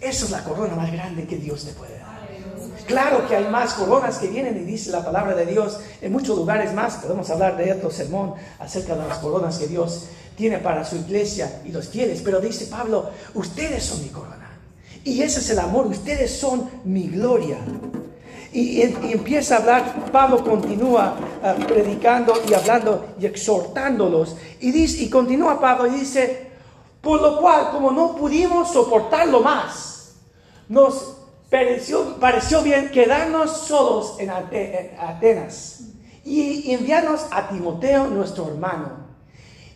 eso 0.00 0.24
es 0.24 0.30
la 0.30 0.44
corona 0.44 0.74
más 0.74 0.90
grande 0.92 1.26
que 1.26 1.36
Dios 1.36 1.64
te 1.64 1.72
puede 1.72 1.98
dar. 1.98 2.17
Claro 2.88 3.28
que 3.28 3.36
hay 3.36 3.44
más 3.48 3.74
coronas 3.74 4.16
que 4.16 4.28
vienen 4.28 4.56
y 4.56 4.64
dice 4.64 4.90
la 4.90 5.04
palabra 5.04 5.34
de 5.34 5.44
Dios 5.44 5.78
en 6.00 6.10
muchos 6.10 6.38
lugares 6.38 6.72
más. 6.72 6.96
Podemos 6.96 7.28
hablar 7.28 7.58
de 7.58 7.70
otro 7.70 7.90
sermón 7.90 8.32
acerca 8.58 8.96
de 8.96 9.06
las 9.06 9.18
coronas 9.18 9.58
que 9.58 9.66
Dios 9.66 10.06
tiene 10.34 10.56
para 10.56 10.82
su 10.86 10.96
iglesia 10.96 11.60
y 11.66 11.70
los 11.70 11.88
fieles. 11.88 12.22
Pero 12.24 12.40
dice 12.40 12.64
Pablo, 12.66 13.10
ustedes 13.34 13.84
son 13.84 14.02
mi 14.02 14.08
corona. 14.08 14.58
Y 15.04 15.20
ese 15.20 15.40
es 15.40 15.50
el 15.50 15.58
amor, 15.58 15.86
ustedes 15.86 16.34
son 16.34 16.70
mi 16.84 17.08
gloria. 17.08 17.58
y, 18.54 18.80
empieza 18.80 19.56
a 19.56 19.58
hablar, 19.58 20.10
Pablo 20.10 20.42
continúa 20.42 21.14
ah, 21.42 21.56
predicando 21.66 22.32
y 22.48 22.54
hablando 22.54 23.04
y 23.20 23.26
exhortándolos. 23.26 24.34
Y, 24.60 24.70
dice, 24.70 25.02
y 25.02 25.10
continúa 25.10 25.60
Pablo 25.60 25.88
y 25.88 25.90
dice, 25.90 26.52
por 27.02 27.20
lo 27.20 27.38
cual, 27.38 27.70
como 27.70 27.90
no 27.90 28.16
pudimos 28.16 28.72
soportarlo 28.72 29.40
más, 29.40 30.14
nos 30.70 31.17
pareció, 31.50 32.62
bien 32.62 32.90
quedarnos 32.90 33.58
solos 33.58 34.16
en, 34.18 34.30
Atenas 34.30 35.82
y 36.24 36.72
enviarnos 36.72 37.26
a 37.30 37.48
Timoteo, 37.48 38.08
nuestro 38.08 38.48
hermano, 38.48 39.06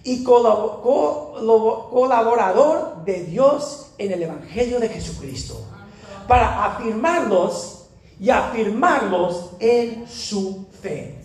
y 0.04 0.24
colaborador 0.24 3.04
de 3.04 3.24
Dios 3.24 3.92
en 3.98 4.12
el 4.12 4.22
Evangelio 4.22 4.80
de 4.80 4.88
Jesucristo, 4.88 5.60
para 6.28 6.64
afirmarlos 6.66 7.88
y 8.20 8.30
afirmarlos 8.30 9.50
en 9.58 10.06
su 10.08 10.66
fe. 10.80 11.18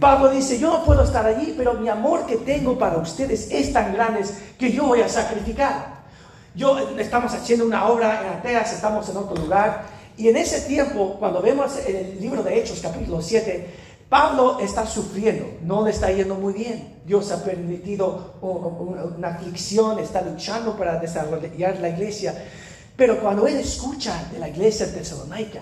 Pablo 0.00 0.30
dice, 0.30 0.58
yo 0.58 0.70
no 0.70 0.84
puedo 0.84 1.02
estar 1.02 1.24
allí, 1.24 1.54
pero 1.56 1.74
mi 1.74 1.88
amor 1.88 2.26
que 2.26 2.36
tengo 2.36 2.78
para 2.78 2.98
ustedes 2.98 3.50
es 3.50 3.72
tan 3.72 3.94
grande 3.94 4.22
que 4.58 4.72
yo 4.72 4.86
voy 4.86 5.00
a 5.00 5.08
sacrificar. 5.08 5.95
Yo 6.56 6.78
estamos 6.98 7.34
haciendo 7.34 7.66
una 7.66 7.86
obra 7.86 8.22
en 8.22 8.38
Atenas, 8.38 8.72
estamos 8.72 9.06
en 9.10 9.18
otro 9.18 9.36
lugar, 9.36 9.84
y 10.16 10.28
en 10.28 10.38
ese 10.38 10.62
tiempo, 10.62 11.16
cuando 11.18 11.42
vemos 11.42 11.76
el 11.86 12.18
libro 12.18 12.42
de 12.42 12.58
Hechos, 12.58 12.80
capítulo 12.80 13.20
7, 13.20 13.74
Pablo 14.08 14.58
está 14.60 14.86
sufriendo, 14.86 15.58
no 15.62 15.84
le 15.84 15.90
está 15.90 16.10
yendo 16.10 16.36
muy 16.36 16.54
bien. 16.54 17.00
Dios 17.04 17.30
ha 17.30 17.44
permitido 17.44 18.36
una 18.40 19.28
aflicción, 19.28 19.98
está 19.98 20.22
luchando 20.22 20.74
para 20.78 20.98
desarrollar 20.98 21.78
la 21.78 21.90
iglesia. 21.90 22.34
Pero 22.96 23.20
cuando 23.20 23.46
él 23.46 23.58
escucha 23.58 24.24
de 24.32 24.38
la 24.38 24.48
iglesia 24.48 24.86
de 24.86 24.92
Tesalónica, 24.92 25.60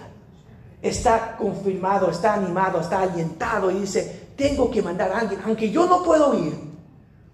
está 0.81 1.37
confirmado, 1.37 2.09
está 2.09 2.35
animado, 2.35 2.81
está 2.81 3.01
alentado 3.01 3.69
y 3.73 3.81
dice, 3.81 4.29
tengo 4.37 4.71
que 4.71 4.81
mandar 4.81 5.11
a 5.11 5.19
alguien, 5.21 5.41
aunque 5.45 5.71
yo 5.71 5.87
no 5.87 6.05
puedo 6.05 6.39
ir, 6.39 6.55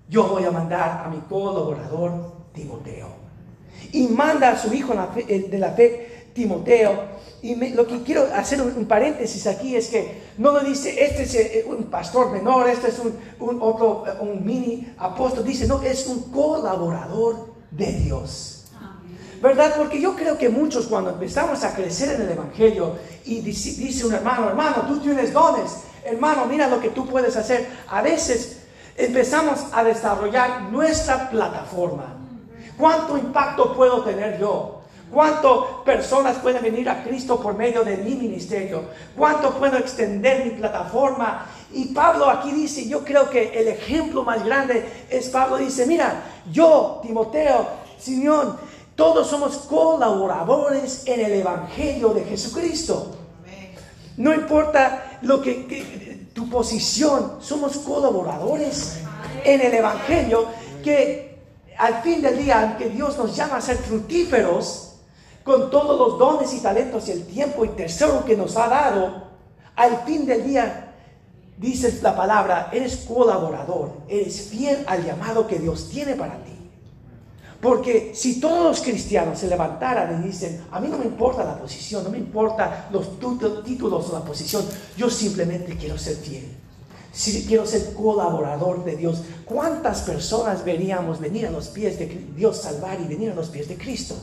yo 0.09 0.29
voy 0.29 0.45
a 0.45 0.51
mandar 0.51 1.03
a 1.05 1.09
mi 1.11 1.19
colaborador 1.29 2.33
Timoteo. 2.55 3.30
Y 3.93 4.07
manda 4.09 4.51
a 4.51 4.59
su 4.59 4.73
hijo 4.73 4.95
de 5.17 5.59
la 5.59 5.71
fe, 5.71 6.29
Timoteo. 6.33 7.21
Y 7.43 7.55
lo 7.73 7.87
que 7.87 8.03
quiero 8.03 8.29
hacer 8.35 8.61
un, 8.61 8.85
paréntesis 8.85 9.47
aquí 9.47 9.75
es 9.75 9.89
que 9.89 10.23
no 10.37 10.53
lo 10.53 10.61
dice, 10.61 11.05
este 11.05 11.23
es 11.23 11.35
eh, 11.35 11.65
un 11.67 11.85
pastor 11.85 12.31
menor, 12.31 12.69
este 12.69 12.89
es 12.89 12.99
un, 12.99 13.63
otro, 13.63 14.05
eh, 14.07 14.11
un 14.21 14.45
mini 14.45 14.93
apóstol, 14.99 15.45
dice, 15.45 15.67
no, 15.67 15.83
es 15.83 16.07
un 16.07 16.31
colaborador 16.31 17.55
de 17.71 17.93
Dios. 17.93 18.61
¿verdad? 19.41 19.75
Porque 19.77 20.01
yo 20.01 20.15
creo 20.15 20.37
que 20.37 20.49
muchos 20.49 20.87
cuando 20.87 21.11
empezamos 21.11 21.65
a 21.65 21.75
crecer 21.75 22.15
en 22.15 22.23
el 22.23 22.31
Evangelio 22.31 22.97
y 23.25 23.41
dice, 23.41 24.07
un 24.07 24.13
hermano, 24.13 24.49
hermano, 24.49 24.85
tú 24.87 25.01
tienes 25.01 25.33
dones, 25.33 25.77
hermano, 26.05 26.45
mira 26.47 26.69
lo 26.69 26.81
que 26.81 26.91
tú 26.91 27.07
puedes 27.07 27.37
hacer, 27.37 27.67
a 27.89 28.03
veces 28.03 28.59
empezamos 28.97 29.61
a 29.73 29.83
desarrollar 29.83 30.63
nuestra 30.71 31.31
plataforma. 31.31 32.20
¿Cuánto 32.81 33.19
impacto 33.19 33.75
puedo 33.75 34.03
tener 34.03 34.41
yo? 34.41 34.81
¿Cuántas 35.13 35.53
personas 35.85 36.39
pueden 36.39 36.63
venir 36.63 36.89
a 36.89 37.03
Cristo 37.03 37.39
por 37.39 37.55
medio 37.55 37.85
de 37.85 37.99
mi 37.99 38.15
ministerio? 38.15 38.85
¿Cuánto 39.17 39.51
puedo 39.51 39.77
extender 39.77 40.45
mi 40.45 40.51
plataforma? 40.53 41.47
Y 41.73 41.87
Pablo 41.87 42.31
aquí 42.31 42.53
dice, 42.53 42.89
yo 42.89 43.05
creo 43.05 43.29
que 43.29 43.61
el 43.61 43.69
ejemplo 43.69 44.25
más 44.25 44.45
grande 44.45 45.07
es 45.11 45.29
Pablo 45.29 45.59
dice, 45.59 45.85
mira, 45.85 46.23
yo, 46.51 47.01
Timoteo, 47.03 47.67
Simeón, 47.99 48.57
todos 48.95 49.27
somos 49.27 49.59
colaboradores 49.59 51.03
en 51.07 51.21
el 51.21 51.33
Evangelio 51.35 52.11
de 52.11 52.25
Jesucristo. 52.25 53.17
No 54.17 54.33
importa 54.33 55.19
lo 55.23 55.43
que, 55.43 56.29
tu 56.33 56.49
posición, 56.49 57.39
somos 57.41 57.79
colaboradores 57.79 59.01
en 59.45 59.61
el 59.61 59.75
Evangelio 59.75 60.47
que 60.83 61.30
al 61.81 62.03
fin 62.03 62.21
del 62.21 62.37
día, 62.37 62.61
aunque 62.61 62.91
Dios 62.91 63.17
nos 63.17 63.35
llama 63.35 63.57
a 63.57 63.61
ser 63.61 63.79
fructíferos 63.79 64.97
con 65.43 65.71
todos 65.71 65.99
los 65.99 66.19
dones 66.19 66.53
y 66.53 66.61
talentos 66.61 67.09
y 67.09 67.13
el 67.13 67.27
tiempo 67.27 67.65
y 67.65 67.69
tesoro 67.69 68.25
que 68.25 68.37
nos 68.37 68.57
ha 68.57 68.69
dado, 68.69 69.31
al 69.77 70.03
fin 70.05 70.27
del 70.27 70.45
día 70.45 70.95
dice 71.57 71.99
la 72.03 72.15
palabra, 72.15 72.69
eres 72.71 72.97
colaborador, 73.09 73.93
eres 74.09 74.49
fiel 74.51 74.85
al 74.87 75.05
llamado 75.05 75.47
que 75.47 75.59
Dios 75.59 75.89
tiene 75.89 76.15
para 76.17 76.35
ti. 76.45 76.53
Porque 77.63 78.13
si 78.15 78.41
todos 78.41 78.63
los 78.63 78.81
cristianos 78.83 79.39
se 79.39 79.49
levantaran 79.49 80.23
y 80.23 80.27
dicen, 80.27 80.65
a 80.71 80.81
mí 80.81 80.89
no 80.89 80.99
me 80.99 81.05
importa 81.07 81.45
la 81.45 81.59
posición, 81.59 82.05
no 82.05 82.11
me 82.11 82.19
importa 82.19 82.89
los 82.91 83.19
títulos 83.65 84.09
o 84.09 84.13
la 84.13 84.25
posición, 84.25 84.65
yo 84.97 85.09
simplemente 85.09 85.77
quiero 85.77 85.97
ser 85.97 86.17
fiel. 86.17 86.57
Si 87.13 87.45
quiero 87.47 87.67
ser 87.67 87.93
colaborador 87.95 88.85
de 88.85 88.97
Dios, 88.97 89.23
¿cuántas 89.45 90.03
personas 90.03 90.65
veríamos 90.65 91.21
venir 91.21 91.47
a 91.47 91.51
los 91.51 91.69
pies 91.69 91.99
de 91.99 92.07
Dios 92.37 92.59
salvar 92.59 93.01
y 93.01 93.05
venir 93.05 93.33
a 93.33 93.35
los 93.35 93.49
pies 93.49 93.69
de 93.69 93.77
Cristo? 93.77 94.15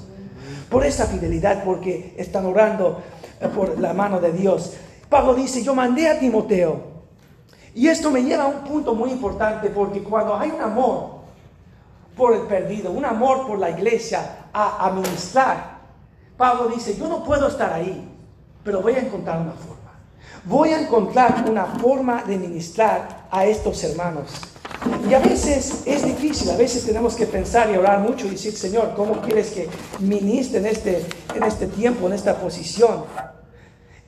Por 0.70 0.86
esa 0.86 1.06
fidelidad, 1.06 1.64
porque 1.64 2.16
están 2.18 2.46
orando 2.46 3.02
eh, 3.42 3.48
por 3.48 3.78
la 3.80 3.94
mano 3.94 4.20
de 4.20 4.32
Dios. 4.32 4.74
Pablo 5.10 5.36
dice, 5.36 5.64
yo 5.64 5.76
mandé 5.76 6.08
a 6.08 6.20
Timoteo. 6.20 6.98
Y 7.76 7.88
esto 7.88 8.10
me 8.10 8.24
lleva 8.24 8.46
a 8.46 8.48
un 8.48 8.64
punto 8.64 8.96
muy 8.96 9.12
importante, 9.12 9.70
porque 9.70 10.02
cuando 10.02 10.36
hay 10.36 10.50
un 10.50 10.62
amor 10.62 11.18
por 12.16 12.34
el 12.34 12.42
perdido, 12.42 12.92
un 12.92 13.06
amor 13.06 13.46
por 13.46 13.60
la 13.60 13.70
iglesia 13.70 14.48
a 14.52 14.88
administrar. 14.88 15.78
Pablo 16.36 16.70
dice, 16.70 16.96
yo 16.98 17.08
no 17.08 17.24
puedo 17.24 17.48
estar 17.48 17.72
ahí, 17.72 18.10
pero 18.64 18.82
voy 18.82 18.94
a 18.94 19.00
encontrar 19.00 19.42
una 19.42 19.52
forma. 19.52 19.77
Voy 20.46 20.70
a 20.70 20.82
encontrar 20.82 21.46
una 21.50 21.66
forma 21.66 22.24
de 22.24 22.38
ministrar 22.38 23.28
a 23.32 23.46
estos 23.46 23.84
hermanos. 23.84 24.30
Y 25.10 25.14
a 25.14 25.20
veces 25.20 25.84
es 25.86 26.06
difícil, 26.06 26.50
a 26.52 26.56
veces 26.56 26.86
tenemos 26.86 27.16
que 27.16 27.26
pensar 27.26 27.70
y 27.70 27.78
orar 27.78 28.00
mucho 28.00 28.28
y 28.28 28.32
decir, 28.32 28.56
Señor, 28.56 28.94
¿cómo 28.96 29.22
quieres 29.22 29.52
que 29.52 29.68
ministre 30.00 30.60
en 30.60 30.68
este, 30.68 31.06
en 31.36 31.44
este 31.44 31.68
tiempo, 31.68 32.08
en 32.08 32.14
esta 32.14 32.38
posición? 32.38 33.04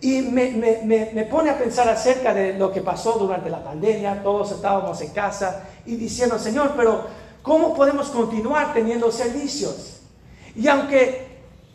Y 0.01 0.21
me, 0.21 0.51
me, 0.51 1.11
me, 1.13 1.23
pone 1.25 1.49
a 1.49 1.57
pensar 1.57 1.89
acerca 1.89 2.33
de 2.33 2.53
lo 2.53 2.71
que 2.71 2.81
pasó 2.81 3.13
durante 3.13 3.49
la 3.49 3.61
pandemia, 3.61 4.23
todos 4.23 4.51
estábamos 4.51 5.01
en 5.01 5.09
casa 5.09 5.63
y 5.85 5.95
diciendo, 5.97 6.39
Señor, 6.39 6.73
pero 6.77 7.07
¿Cómo 7.41 7.73
podemos 7.73 8.09
continuar 8.09 8.73
teniendo 8.73 9.11
servicios? 9.11 10.01
Y 10.55 10.67
aunque 10.67 11.28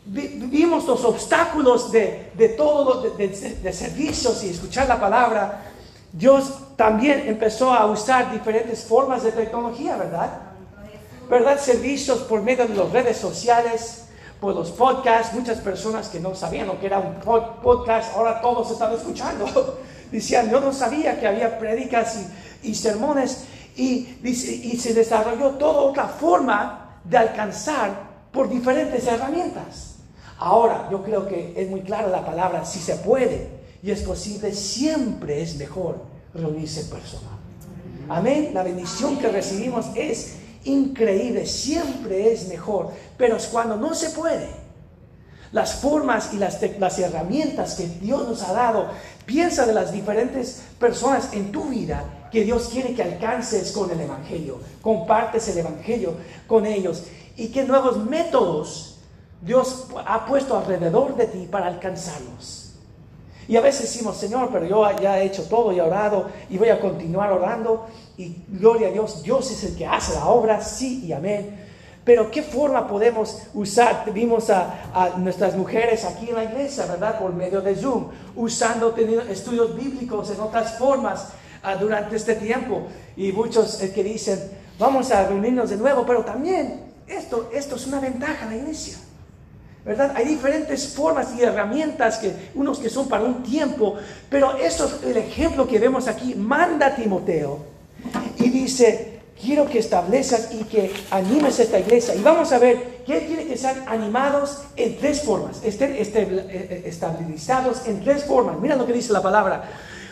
vimos 0.07 0.85
los 0.87 1.05
obstáculos 1.05 1.91
de, 1.91 2.31
de 2.35 2.51
todo, 2.51 3.01
de, 3.03 3.29
de, 3.29 3.73
servicios 3.73 4.45
y 4.45 4.51
escuchar 4.51 4.87
la 4.87 5.01
palabra, 5.01 5.63
Dios 6.13 6.77
también 6.77 7.25
empezó 7.27 7.73
a 7.73 7.87
usar 7.87 8.31
diferentes 8.31 8.85
formas 8.85 9.23
de 9.23 9.33
tecnología, 9.33 9.97
¿verdad? 9.97 10.31
¿Verdad? 11.29 11.59
Servicios 11.59 12.19
por 12.19 12.43
medio 12.43 12.67
de 12.67 12.75
las 12.75 12.91
redes 12.91 13.17
sociales, 13.17 14.05
por 14.41 14.55
los 14.55 14.71
podcasts. 14.71 15.35
Muchas 15.35 15.59
personas 15.59 16.09
que 16.09 16.21
no 16.21 16.35
sabían 16.35 16.67
lo 16.67 16.79
que 16.79 16.87
era 16.87 16.99
un 16.99 17.15
podcast, 17.63 18.15
ahora 18.15 18.43
todos 18.43 18.71
están 18.71 18.93
escuchando. 18.93 19.79
Decían, 20.13 20.51
yo 20.51 20.61
no 20.61 20.73
sabía 20.73 21.19
que 21.19 21.27
había 21.27 21.59
prédicas 21.59 22.29
y, 22.63 22.71
y 22.71 22.75
sermones. 22.75 23.47
Y, 23.77 24.19
y 24.23 24.77
se 24.77 24.95
desarrolló 24.95 25.53
toda 25.53 25.81
otra 25.81 26.07
forma 26.07 27.01
de 27.03 27.17
alcanzar 27.17 27.91
por 28.31 28.49
diferentes 28.49 29.05
herramientas. 29.07 29.94
Ahora, 30.45 30.89
yo 30.91 31.03
creo 31.03 31.27
que 31.27 31.55
es 31.57 31.71
muy 31.71 31.81
clara 31.81 32.07
la 32.09 32.23
palabra, 32.23 32.67
si 32.67 32.79
se 32.79 32.97
puede 32.97 33.49
y 33.83 33.91
es 33.91 34.03
posible, 34.03 34.53
siempre 34.53 35.41
es 35.41 35.57
mejor 35.57 36.03
reunirse 36.35 36.83
en 36.83 36.91
persona. 36.91 37.31
Amén. 38.11 38.51
La 38.53 38.63
bendición 38.63 39.17
que 39.17 39.31
recibimos 39.31 39.87
es 39.95 40.35
increíble, 40.65 41.47
siempre 41.47 42.31
es 42.31 42.47
mejor, 42.49 42.91
pero 43.17 43.39
es 43.39 43.47
cuando 43.47 43.77
no 43.77 43.95
se 43.95 44.11
puede. 44.11 44.49
Las 45.51 45.77
formas 45.77 46.35
y 46.35 46.37
las, 46.37 46.61
las 46.79 46.99
herramientas 46.99 47.77
que 47.77 47.87
Dios 47.87 48.29
nos 48.29 48.43
ha 48.43 48.53
dado, 48.53 48.89
piensa 49.25 49.65
de 49.65 49.73
las 49.73 49.93
diferentes 49.93 50.63
personas 50.79 51.33
en 51.33 51.53
tu 51.53 51.71
vida 51.71 52.29
que 52.31 52.45
Dios 52.45 52.69
quiere 52.71 52.95
que 52.95 53.03
alcances 53.03 53.73
con 53.73 53.91
el 53.91 53.99
Evangelio. 53.99 54.59
Compartes 54.83 55.49
el 55.49 55.57
Evangelio 55.57 56.13
con 56.47 56.67
ellos. 56.67 57.05
Y 57.35 57.49
qué 57.49 57.65
nuevos 57.65 57.97
métodos 58.05 58.94
Dios 59.41 59.89
ha 60.07 60.27
puesto 60.27 60.57
alrededor 60.57 61.17
de 61.17 61.27
ti 61.27 61.49
para 61.51 61.67
alcanzarlos. 61.67 62.75
Y 63.47 63.57
a 63.57 63.61
veces 63.61 63.83
decimos, 63.83 64.17
Señor, 64.17 64.49
pero 64.53 64.65
yo 64.65 64.85
ya 65.01 65.19
he 65.19 65.27
hecho 65.27 65.45
todo 65.45 65.73
y 65.73 65.79
he 65.79 65.83
orado 65.83 66.31
y 66.49 66.57
voy 66.57 66.71
a 66.71 66.81
continuar 66.81 67.31
orando. 67.33 67.87
Y 68.17 68.37
gloria 68.49 68.89
a 68.89 68.91
Dios, 68.91 69.23
Dios 69.23 69.51
es 69.51 69.65
el 69.65 69.77
que 69.77 69.87
hace 69.87 70.15
la 70.15 70.27
obra, 70.27 70.63
sí 70.63 71.05
y 71.05 71.13
amén. 71.13 71.61
Pero 72.05 72.31
¿qué 72.31 72.43
forma 72.43 72.87
podemos 72.87 73.43
usar? 73.55 74.05
Vimos 74.13 74.51
a, 74.51 74.91
a, 74.95 75.19
nuestras 75.19 75.57
mujeres 75.57 76.05
aquí 76.05 76.29
en 76.29 76.37
la 76.37 76.45
iglesia, 76.45 76.87
¿verdad? 76.87 77.19
Por 77.19 77.33
medio 77.33 77.61
de 77.61 77.75
Zoom, 77.75 78.09
usando 78.37 78.93
teniendo 78.93 79.23
estudios 79.25 79.75
bíblicos 79.75 80.31
en 80.31 80.41
otras 80.41 80.79
formas 80.79 81.29
durante 81.81 82.17
este 82.17 82.35
tiempo. 82.35 82.83
Y 83.17 83.33
muchos 83.33 83.83
eh, 83.83 83.93
que 83.93 84.05
dicen, 84.05 84.39
vamos 84.79 85.11
a 85.11 85.27
reunirnos 85.27 85.71
de 85.71 85.77
nuevo, 85.77 86.05
pero 86.07 86.25
también 86.25 86.83
esto, 87.07 87.51
esto 87.53 87.77
es 87.77 87.87
una 87.87 88.01
ventaja 88.01 88.45
en 88.45 88.51
la 88.51 88.57
iglesia. 88.57 88.99
¿Verdad? 89.85 90.13
Hay 90.17 90.25
diferentes 90.25 90.89
formas 90.89 91.29
y 91.37 91.43
herramientas, 91.43 92.19
que, 92.19 92.33
unos 92.55 92.79
que 92.79 92.89
son 92.89 93.09
para 93.09 93.25
un 93.25 93.43
tiempo, 93.43 93.97
pero 94.31 94.57
eso 94.57 94.87
es 94.87 95.11
el 95.11 95.17
ejemplo 95.17 95.67
que 95.67 95.79
vemos 95.79 96.09
aquí. 96.09 96.35
Manda 96.35 96.87
a 96.87 96.97
Timoteo 96.97 97.59
y 98.39 98.49
dice, 98.49 99.21
quiero 99.41 99.67
que 99.67 99.79
establezcas 99.79 100.49
y 100.53 100.65
que 100.65 100.93
animes 101.11 101.59
esta 101.59 101.79
iglesia. 101.79 102.15
Y 102.15 102.23
vamos 102.23 102.53
a 102.53 102.59
ver 102.59 103.05
que 103.05 103.27
quiere 103.27 103.47
que 103.47 103.57
sean 103.57 103.85
animados 103.87 104.63
en 104.77 104.97
tres 104.97 105.23
formas, 105.23 105.63
estén 105.63 105.95
eh, 105.95 106.83
estabilizados 106.87 107.87
en 107.87 108.03
tres 108.03 108.25
formas. 108.25 108.59
Mira 108.59 108.77
lo 108.77 108.87
que 108.87 108.93
dice 108.93 109.13
la 109.13 109.23
palabra. 109.23 109.65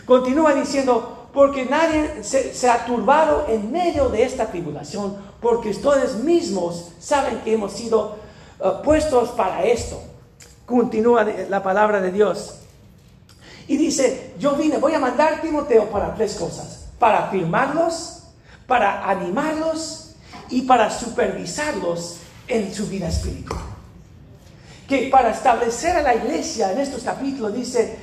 Continúa 0.05 0.53
diciendo, 0.53 1.29
porque 1.33 1.65
nadie 1.65 2.23
se, 2.23 2.69
ha 2.69 2.85
turbado 2.85 3.45
en 3.49 3.71
medio 3.71 4.09
de 4.09 4.23
esta 4.23 4.47
tribulación, 4.47 5.17
porque 5.41 5.69
ustedes 5.69 6.15
mismos 6.17 6.91
saben 6.99 7.39
que 7.39 7.53
hemos 7.53 7.73
sido 7.73 8.22
eh, 8.59 8.69
puestos 8.83 9.29
para 9.29 9.63
esto. 9.63 10.01
Continúa 10.65 11.23
la 11.23 11.61
palabra 11.61 12.01
de 12.01 12.11
Dios. 12.11 12.55
Y 13.67 13.77
dice, 13.77 14.33
yo 14.39 14.55
vine, 14.55 14.77
voy 14.77 14.93
a 14.93 14.99
mandar 14.99 15.41
Timoteo 15.41 15.89
para 15.89 16.13
tres 16.15 16.35
cosas. 16.35 16.87
Para 16.99 17.27
afirmarlos, 17.27 18.23
para 18.67 19.09
animarlos 19.09 20.15
y 20.49 20.63
para 20.63 20.89
supervisarlos 20.89 22.17
en 22.47 22.73
su 22.73 22.87
vida 22.87 23.07
espiritual. 23.07 23.61
Que 24.87 25.07
para 25.09 25.31
establecer 25.31 25.95
a 25.95 26.01
la 26.01 26.15
iglesia 26.15 26.71
en 26.71 26.79
estos 26.79 27.03
capítulos 27.03 27.53
dice, 27.53 27.97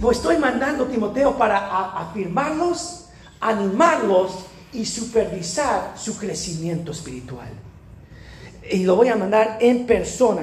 pues 0.00 0.18
estoy 0.18 0.38
mandando 0.38 0.86
Timoteo 0.86 1.36
para 1.36 1.98
afirmarlos, 1.98 3.06
animarlos 3.40 4.46
y 4.72 4.86
supervisar 4.86 5.92
su 5.96 6.16
crecimiento 6.16 6.92
espiritual. 6.92 7.48
Y 8.70 8.84
lo 8.84 8.96
voy 8.96 9.08
a 9.08 9.16
mandar 9.16 9.58
en 9.60 9.86
persona. 9.86 10.42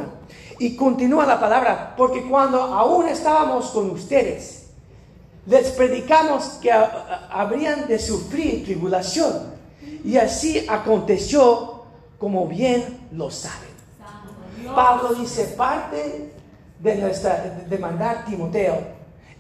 Y 0.60 0.76
continúa 0.76 1.26
la 1.26 1.40
palabra, 1.40 1.94
porque 1.96 2.24
cuando 2.28 2.62
aún 2.62 3.08
estábamos 3.08 3.68
con 3.70 3.90
ustedes, 3.92 4.68
les 5.46 5.72
predicamos 5.72 6.60
que 6.62 6.72
habrían 6.72 7.88
de 7.88 7.98
sufrir 7.98 8.66
tribulación. 8.66 9.58
Y 10.04 10.18
así 10.18 10.66
aconteció 10.70 11.84
como 12.18 12.48
bien 12.48 13.08
lo 13.14 13.32
saben. 13.32 13.70
Pablo 14.76 15.16
dice, 15.16 15.46
parte 15.58 16.34
de 16.80 16.96
nuestra 16.96 17.64
de 17.68 17.78
mandar 17.78 18.26
Timoteo 18.26 18.78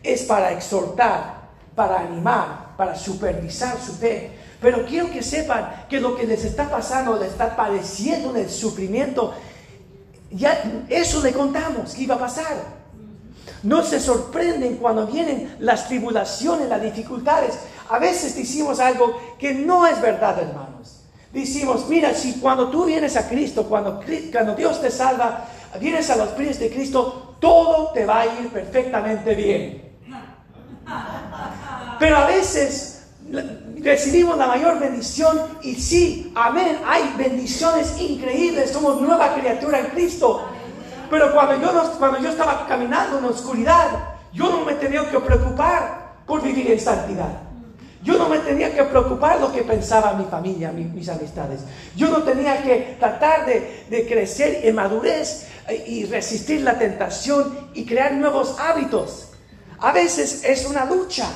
es 0.02 0.24
para 0.24 0.52
exhortar, 0.52 1.50
para 1.76 2.00
animar, 2.00 2.76
para 2.78 2.96
supervisar 2.96 3.78
su 3.80 3.94
fe. 3.94 4.32
Pero 4.62 4.86
quiero 4.86 5.10
que 5.10 5.24
sepan 5.24 5.86
que 5.90 6.00
lo 6.00 6.16
que 6.16 6.26
les 6.26 6.44
está 6.44 6.70
pasando, 6.70 7.18
les 7.18 7.32
está 7.32 7.56
padeciendo 7.56 8.32
en 8.32 8.38
el 8.38 8.50
sufrimiento, 8.50 9.34
ya 10.32 10.86
eso 10.90 11.24
le 11.24 11.32
contamos 11.32 11.94
que 11.94 12.04
iba 12.04 12.16
a 12.16 12.20
pasar. 12.20 12.80
No 13.64 13.84
se 13.84 14.00
sorprenden 14.00 14.78
cuando 14.78 15.08
vienen 15.08 15.56
las 15.60 15.88
tribulaciones, 15.88 16.70
las 16.70 16.82
dificultades. 16.82 17.58
A 17.90 18.00
veces 18.00 18.36
decimos 18.36 18.80
algo 18.80 19.18
que 19.38 19.54
no 19.54 19.88
es 19.88 20.00
verdad, 20.02 20.40
hermanos. 20.40 21.04
Decimos, 21.34 21.88
mira, 21.88 22.14
si 22.14 22.34
cuando 22.34 22.70
tú 22.70 22.86
vienes 22.86 23.16
a 23.16 23.28
Cristo, 23.28 23.66
cuando, 23.66 24.02
cuando 24.32 24.56
Dios 24.56 24.82
te 24.82 24.90
salva, 24.90 25.46
vienes 25.80 26.10
a 26.10 26.16
los 26.16 26.30
pies 26.30 26.60
de 26.60 26.70
Cristo, 26.70 27.36
todo 27.40 27.92
te 27.94 28.06
va 28.06 28.22
a 28.22 28.26
ir 28.26 28.50
perfectamente 28.50 29.36
bien. 29.36 29.90
Pero 32.00 32.18
a 32.18 32.26
veces 32.26 33.08
recibimos 33.82 34.38
la 34.38 34.48
mayor 34.48 34.80
bendición 34.80 35.40
y 35.62 35.76
sí, 35.76 36.32
amén, 36.36 36.80
hay 36.86 37.14
bendiciones 37.18 38.00
increíbles, 38.00 38.72
somos 38.72 39.02
nueva 39.02 39.34
criatura 39.36 39.80
en 39.80 39.88
Cristo. 39.88 40.46
Pero 41.10 41.34
cuando 41.34 41.60
yo, 41.62 41.94
cuando 41.98 42.20
yo 42.20 42.30
estaba 42.30 42.68
caminando 42.68 43.20
en 43.20 43.26
oscuridad, 43.26 43.88
yo 44.34 44.50
no 44.50 44.66
me 44.66 44.74
tenía 44.74 45.10
que 45.10 45.20
preocupar 45.20 46.18
por 46.26 46.42
vivir 46.42 46.72
en 46.72 46.80
santidad. 46.80 47.50
Yo 48.02 48.18
no 48.18 48.30
me 48.30 48.40
tenía 48.40 48.74
que 48.74 48.84
preocupar 48.84 49.42
lo 49.42 49.52
que 49.52 49.64
pensaba 49.64 50.14
mi 50.14 50.26
familia, 50.26 50.72
mis, 50.72 51.10
amistades. 51.10 51.62
Yo 51.96 52.10
no 52.10 52.24
tenía 52.24 52.64
que 52.64 52.96
tratar 52.98 53.46
de, 53.46 53.86
de 53.90 54.08
crecer 54.08 54.62
en 54.64 54.76
madurez 54.76 55.48
y 55.86 56.06
resistir 56.06 56.62
la 56.62 56.78
tentación 56.80 57.70
y 57.74 57.86
crear 57.86 58.14
nuevos 58.14 58.58
hábitos. 58.58 59.32
A 59.80 59.92
veces 59.92 60.44
es 60.46 60.66
una 60.66 60.86
lucha. 60.86 61.28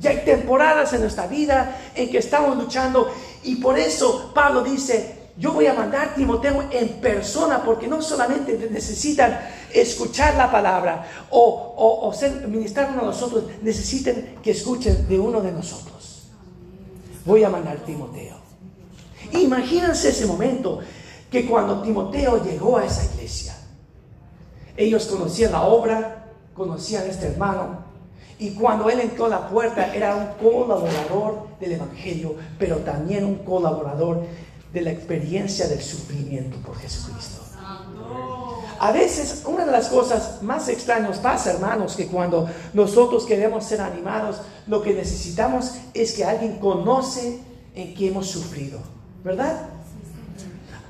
Y 0.00 0.06
hay 0.06 0.24
temporadas 0.24 0.92
en 0.92 1.00
nuestra 1.00 1.26
vida 1.26 1.76
en 1.94 2.10
que 2.10 2.18
estamos 2.18 2.56
luchando 2.56 3.10
y 3.42 3.56
por 3.56 3.78
eso 3.78 4.30
Pablo 4.34 4.62
dice, 4.62 5.18
yo 5.36 5.52
voy 5.52 5.66
a 5.66 5.74
mandar 5.74 6.08
a 6.08 6.14
Timoteo 6.14 6.68
en 6.70 7.00
persona 7.00 7.62
porque 7.62 7.86
no 7.86 8.02
solamente 8.02 8.68
necesitan 8.70 9.38
escuchar 9.72 10.34
la 10.36 10.50
palabra 10.50 11.06
o, 11.30 12.00
o, 12.02 12.12
ser 12.12 12.46
ministrar 12.48 12.90
uno 12.92 13.02
a 13.02 13.06
nosotros, 13.06 13.44
necesitan 13.62 14.36
que 14.42 14.50
escuchen 14.50 15.06
de 15.08 15.18
uno 15.18 15.40
de 15.40 15.52
nosotros. 15.52 16.28
Voy 17.24 17.44
a 17.44 17.50
mandar 17.50 17.76
a 17.76 17.84
Timoteo. 17.84 18.36
Imagínense 19.32 20.08
ese 20.08 20.26
momento 20.26 20.80
que 21.30 21.46
cuando 21.46 21.82
Timoteo 21.82 22.42
llegó 22.42 22.78
a 22.78 22.84
esa 22.84 23.04
iglesia, 23.04 23.54
ellos 24.76 25.06
conocían 25.06 25.52
la 25.52 25.62
obra, 25.62 26.26
conocían 26.54 27.04
a 27.04 27.06
este 27.06 27.26
hermano. 27.26 27.87
Y 28.38 28.50
cuando 28.50 28.88
él 28.88 29.00
entró 29.00 29.26
a 29.26 29.28
la 29.28 29.48
puerta 29.48 29.94
era 29.94 30.14
un 30.14 30.50
colaborador 30.50 31.48
del 31.58 31.72
Evangelio, 31.72 32.36
pero 32.58 32.76
también 32.78 33.24
un 33.24 33.36
colaborador 33.36 34.24
de 34.72 34.80
la 34.80 34.90
experiencia 34.90 35.66
del 35.66 35.82
sufrimiento 35.82 36.56
por 36.58 36.76
Jesucristo. 36.76 37.42
A 38.80 38.92
veces 38.92 39.42
una 39.44 39.64
de 39.64 39.72
las 39.72 39.88
cosas 39.88 40.40
más 40.42 40.68
extrañas 40.68 41.18
pasa, 41.18 41.52
hermanos, 41.52 41.96
que 41.96 42.06
cuando 42.06 42.48
nosotros 42.74 43.24
queremos 43.24 43.64
ser 43.64 43.80
animados, 43.80 44.40
lo 44.68 44.82
que 44.82 44.94
necesitamos 44.94 45.72
es 45.94 46.12
que 46.12 46.24
alguien 46.24 46.58
conoce 46.58 47.40
en 47.74 47.94
qué 47.94 48.08
hemos 48.08 48.28
sufrido, 48.28 48.78
¿verdad? 49.24 49.68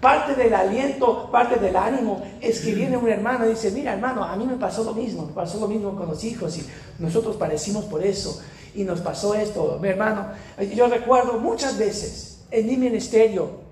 Parte 0.01 0.35
del 0.35 0.55
aliento, 0.55 1.29
parte 1.31 1.59
del 1.59 1.75
ánimo 1.77 2.23
es 2.41 2.61
que 2.61 2.73
viene 2.73 2.97
un 2.97 3.09
hermano 3.09 3.47
y 3.47 3.51
dice, 3.51 3.71
mira 3.73 3.93
hermano, 3.93 4.23
a 4.23 4.37
mí 4.37 4.45
me 4.45 4.57
pasó 4.57 4.85
lo 4.85 4.95
mismo, 4.95 5.27
me 5.27 5.33
pasó 5.33 5.59
lo 5.59 5.67
mismo 5.67 5.97
con 5.97 6.07
los 6.07 6.23
hijos 6.23 6.57
y 6.57 6.67
nosotros 7.01 7.37
parecimos 7.37 7.85
por 7.87 8.05
eso 8.05 8.41
y 8.75 8.85
nos 8.85 9.01
pasó 9.01 9.35
esto, 9.35 9.79
mi 9.83 9.89
hermano. 9.89 10.29
Yo 10.75 10.87
recuerdo 10.87 11.39
muchas 11.39 11.77
veces 11.79 12.45
en 12.51 12.67
mi 12.67 12.77
ministerio 12.77 13.69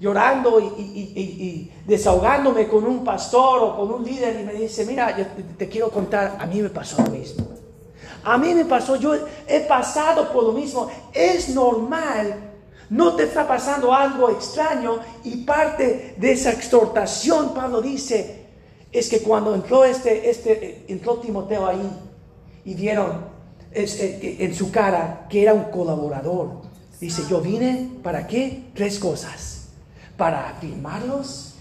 llorando 0.00 0.60
y, 0.60 1.70
desahogándome 1.86 2.68
con 2.68 2.84
un 2.84 3.04
pastor 3.04 3.62
o 3.62 3.76
con 3.76 3.92
un 3.92 4.04
líder 4.04 4.40
y 4.40 4.44
me 4.44 4.52
dice, 4.54 4.84
mira, 4.84 5.16
yo 5.16 5.24
te 5.56 5.68
quiero 5.68 5.90
contar, 5.90 6.36
a 6.38 6.46
mí 6.46 6.60
me 6.60 6.70
pasó 6.70 7.02
lo 7.02 7.10
mismo. 7.10 7.46
A 8.22 8.36
mí 8.36 8.54
me 8.54 8.66
pasó, 8.66 8.96
yo 8.96 9.14
he 9.46 9.60
pasado 9.60 10.30
por 10.30 10.44
lo 10.44 10.52
mismo. 10.52 10.90
Es 11.12 11.48
normal 11.50 12.49
no 12.90 13.14
te 13.14 13.22
está 13.22 13.46
pasando 13.46 13.94
algo 13.94 14.30
extraño 14.30 14.98
y 15.24 15.38
parte 15.44 16.16
de 16.18 16.32
esa 16.32 16.50
exhortación, 16.50 17.54
Pablo 17.54 17.80
dice, 17.80 18.46
es 18.90 19.08
que 19.08 19.20
cuando 19.20 19.54
entró 19.54 19.84
este, 19.84 20.28
este, 20.28 20.84
entró 20.88 21.18
Timoteo 21.18 21.66
ahí 21.66 21.88
y 22.64 22.74
vieron 22.74 23.24
eh, 23.72 24.36
en 24.40 24.54
su 24.54 24.72
cara 24.72 25.26
que 25.30 25.42
era 25.42 25.54
un 25.54 25.64
colaborador. 25.64 26.62
Dice, 27.00 27.22
yo 27.30 27.40
vine 27.40 27.88
para 28.02 28.26
qué? 28.26 28.64
Tres 28.74 28.98
cosas. 28.98 29.68
Para 30.16 30.50
afirmarlos, 30.50 31.54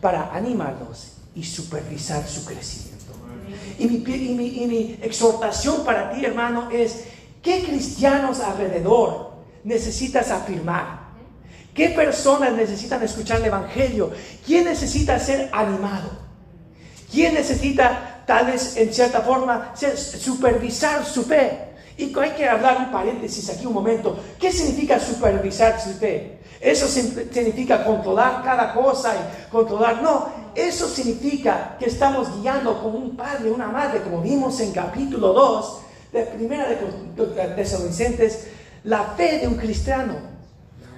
para 0.00 0.34
animarlos 0.34 1.12
y 1.34 1.44
supervisar 1.44 2.26
su 2.26 2.44
crecimiento. 2.44 3.12
Y 3.78 3.86
mi, 3.86 3.96
y 3.98 4.34
mi, 4.34 4.46
y 4.48 4.66
mi 4.66 4.98
exhortación 5.00 5.84
para 5.84 6.10
ti, 6.12 6.24
hermano, 6.24 6.70
es, 6.70 7.04
¿qué 7.40 7.62
cristianos 7.62 8.40
alrededor 8.40 9.31
necesitas 9.64 10.30
afirmar? 10.30 11.12
¿Qué 11.74 11.88
personas 11.88 12.52
necesitan 12.52 13.02
escuchar 13.02 13.38
el 13.38 13.46
Evangelio? 13.46 14.10
¿Quién 14.44 14.64
necesita 14.64 15.18
ser 15.18 15.48
animado? 15.52 16.10
¿Quién 17.10 17.34
necesita, 17.34 18.24
tal 18.26 18.46
vez 18.46 18.76
en 18.76 18.92
cierta 18.92 19.22
forma, 19.22 19.72
supervisar 19.76 21.04
su 21.04 21.24
fe? 21.24 21.72
Y 21.96 22.18
hay 22.18 22.30
que 22.30 22.48
hablar 22.48 22.78
un 22.78 22.90
paréntesis 22.90 23.48
aquí 23.50 23.66
un 23.66 23.74
momento. 23.74 24.18
¿Qué 24.38 24.50
significa 24.50 24.98
supervisar 24.98 25.80
su 25.80 25.90
fe? 25.94 26.40
Eso 26.60 26.86
significa 26.86 27.84
controlar 27.84 28.42
cada 28.42 28.72
cosa 28.72 29.14
y 29.14 29.50
controlar. 29.50 30.02
No, 30.02 30.28
eso 30.54 30.88
significa 30.88 31.76
que 31.78 31.86
estamos 31.86 32.40
guiando 32.40 32.80
como 32.82 32.98
un 32.98 33.16
padre, 33.16 33.50
una 33.50 33.66
madre, 33.66 34.02
como 34.02 34.20
vimos 34.20 34.60
en 34.60 34.72
capítulo 34.72 35.32
2 35.32 35.80
de 36.12 36.22
Primera 36.26 36.68
de 36.68 36.76
Tesalonicenses 37.56 38.46
la 38.84 39.04
fe 39.16 39.38
de 39.38 39.48
un 39.48 39.54
cristiano, 39.54 40.14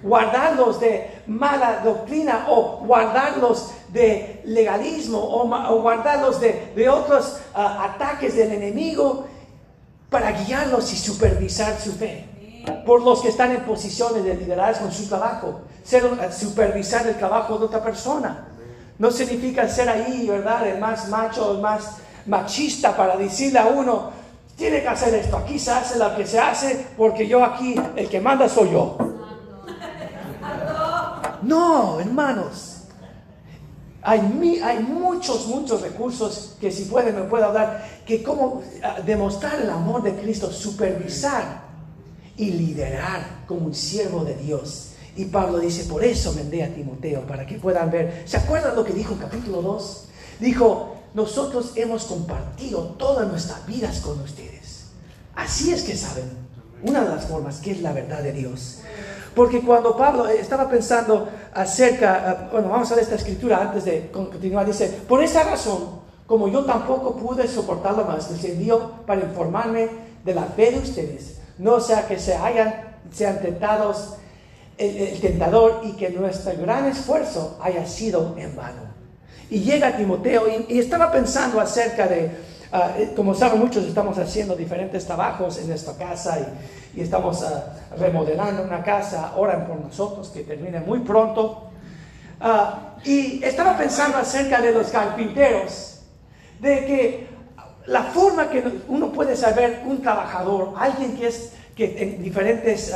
guardarlos 0.03 0.81
de 0.81 1.23
mala 1.27 1.81
doctrina 1.85 2.47
o 2.49 2.85
guardarlos 2.85 3.71
de 3.93 4.43
legalismo 4.45 5.19
o, 5.19 5.81
guardarlos 5.81 6.41
de, 6.41 6.89
otros 6.89 7.39
ah, 7.55 7.91
ataques 7.95 8.37
del 8.37 8.53
enemigo 8.53 9.27
para 10.11 10.33
guiarlos 10.33 10.93
y 10.93 10.97
supervisar 10.97 11.81
su 11.81 11.93
fe. 11.93 12.29
Por 12.87 13.03
los 13.03 13.21
que 13.21 13.29
están 13.29 13.53
en 13.53 13.63
posiciones 13.63 14.25
de 14.25 14.37
liderazgo 14.37 14.87
en 14.87 14.93
su 14.93 15.07
trabajo, 15.07 15.61
ser, 15.83 16.05
supervisar 16.33 17.07
el 17.07 17.17
trabajo 17.17 17.59
de 17.59 17.67
otra 17.67 17.83
persona. 17.83 18.49
no 18.99 19.11
significa 19.11 19.69
ser 19.69 19.89
ahí, 19.89 20.27
¿verdad? 20.27 20.67
El 20.67 20.79
más 20.79 21.09
macho, 21.09 21.53
el 21.53 21.59
más 21.59 21.97
machista 22.27 22.97
para 22.97 23.17
decirle 23.17 23.59
a 23.59 23.67
uno, 23.67 24.13
tiene 24.57 24.83
que 24.83 24.89
hacer 24.89 25.15
esto, 25.15 25.37
aquí 25.37 25.59
se 25.59 25.71
hace 25.71 25.99
lo 25.99 26.15
que 26.17 26.27
se 26.27 26.39
hace 26.39 26.87
porque 26.97 27.27
yo 27.27 27.45
aquí, 27.45 27.75
el 27.97 28.09
que 28.09 28.21
manda 28.21 28.49
soy 28.49 28.71
yo. 28.71 28.97
No, 31.43 32.01
hermanos. 32.01 32.71
Hay, 34.07 34.21
muchos, 34.21 35.47
muchos 35.47 35.81
recursos 35.81 36.57
que 36.61 36.71
si 36.71 36.85
pueden 36.85 37.15
me 37.15 37.23
puedo 37.23 37.51
dar, 37.53 38.03
que 38.05 38.23
como 38.23 38.63
ah, 38.83 39.01
demostrar 39.01 39.59
el 39.63 39.71
amor 39.71 40.03
de 40.03 40.13
Cristo, 40.15 40.53
supervisar 40.53 41.63
y 42.37 42.51
liderar 42.51 43.45
como 43.47 43.67
un 43.67 43.75
siervo 43.75 44.23
de 44.23 44.35
Dios. 44.35 44.91
Y 45.17 45.25
Pablo 45.27 45.59
dice, 45.59 45.85
por 45.85 46.05
eso 46.05 46.35
mandé 46.35 46.65
a 46.65 46.75
Timoteo, 46.75 47.23
para 47.27 47.47
que 47.47 47.55
puedan 47.55 47.91
ver. 47.91 48.25
¿Se 48.27 48.37
acuerdan 48.37 48.77
lo 48.77 48.85
que 48.85 48.93
dijo 48.93 49.15
en 49.15 49.21
capítulo 49.21 49.63
2? 49.63 50.09
Dijo, 50.41 50.94
nosotros 51.15 51.73
hemos 51.77 52.05
compartido 52.05 52.95
todas 52.99 53.27
nuestras 53.29 53.67
vidas 53.67 54.01
con 54.01 54.21
ustedes. 54.21 54.89
Así 55.35 55.73
es 55.73 55.83
que 55.83 55.97
saben 55.97 56.31
una 56.83 57.03
de 57.03 57.11
las 57.11 57.25
formas 57.25 57.61
que 57.61 57.73
es 57.73 57.81
la 57.81 57.93
verdad 57.93 58.23
de 58.23 58.33
Dios. 58.33 58.81
Porque 59.35 59.63
cuando 59.63 59.97
Pablo 59.97 60.29
eh, 60.29 60.39
estaba 60.41 60.69
pensando 60.69 61.29
acerca, 61.55 62.31
eh, 62.31 62.49
bueno, 62.53 62.69
vamos 62.69 62.91
a 62.91 62.95
ver 62.95 63.05
esta 63.05 63.17
escritura 63.17 63.61
antes 63.61 63.85
de 63.85 64.11
continuar, 64.11 64.67
dice, 64.67 64.89
por 65.09 65.23
esa 65.23 65.43
razón, 65.43 66.03
como 66.27 66.49
yo 66.49 66.65
tampoco 66.65 67.17
pude 67.17 67.49
soportarlo 67.49 68.05
más, 68.05 68.31
les 68.31 68.57
para 69.07 69.23
informarme 69.23 69.89
de 70.25 70.35
la 70.35 70.45
fe 70.45 70.71
de 70.71 70.79
ustedes, 70.79 71.39
no 71.59 71.81
sea 71.81 72.07
que 72.07 72.19
se 72.19 72.35
hayan, 72.35 72.99
sean 73.13 73.41
tentados 73.41 74.15
el, 74.79 75.21
tentador 75.21 75.83
y 75.85 75.93
que 75.93 76.11
nuestro 76.11 76.53
gran 76.61 76.87
esfuerzo 76.87 77.59
haya 77.61 77.87
sido 77.87 78.35
en 78.39 78.55
vano. 78.57 78.94
Y 79.51 79.61
llega 79.61 79.97
Timoteo 79.97 80.45
y, 80.69 80.79
estaba 80.79 81.13
pensando 81.13 81.61
acerca 81.61 82.07
de, 82.07 82.25
eh, 82.73 83.13
como 83.15 83.35
saben 83.35 83.61
muchos, 83.61 83.85
estamos 83.85 84.19
haciendo 84.19 84.57
diferentes 84.57 85.05
trabajos 85.05 85.59
en 85.59 85.71
esta 85.73 85.97
casa 85.97 86.39
y, 86.95 87.01
estamos 87.01 87.43
ah, 87.43 87.75
remodelando 87.99 88.63
una 88.63 88.83
casa, 88.83 89.35
oran 89.37 89.67
por 89.67 89.81
nosotros 89.81 90.29
que 90.29 90.43
termine 90.43 90.81
muy 90.81 91.01
pronto. 91.01 91.71
Ah, 92.41 92.95
y 93.05 93.43
estaba 93.45 93.77
pensando 93.77 94.19
acerca 94.19 94.61
de 94.61 94.73
los 94.73 94.89
carpinteros, 94.89 96.01
de 96.61 96.87
que 96.87 97.27
la 97.87 98.05
forma 98.05 98.49
que 98.49 98.65
uno 98.89 99.13
puede 99.13 99.37
saber 99.37 99.83
un 99.85 100.01
trabajador, 100.01 100.73
alguien 100.77 101.17
que 101.17 101.29
es 101.29 101.53
que 101.77 102.03
en 102.03 102.23
diferentes 102.23 102.95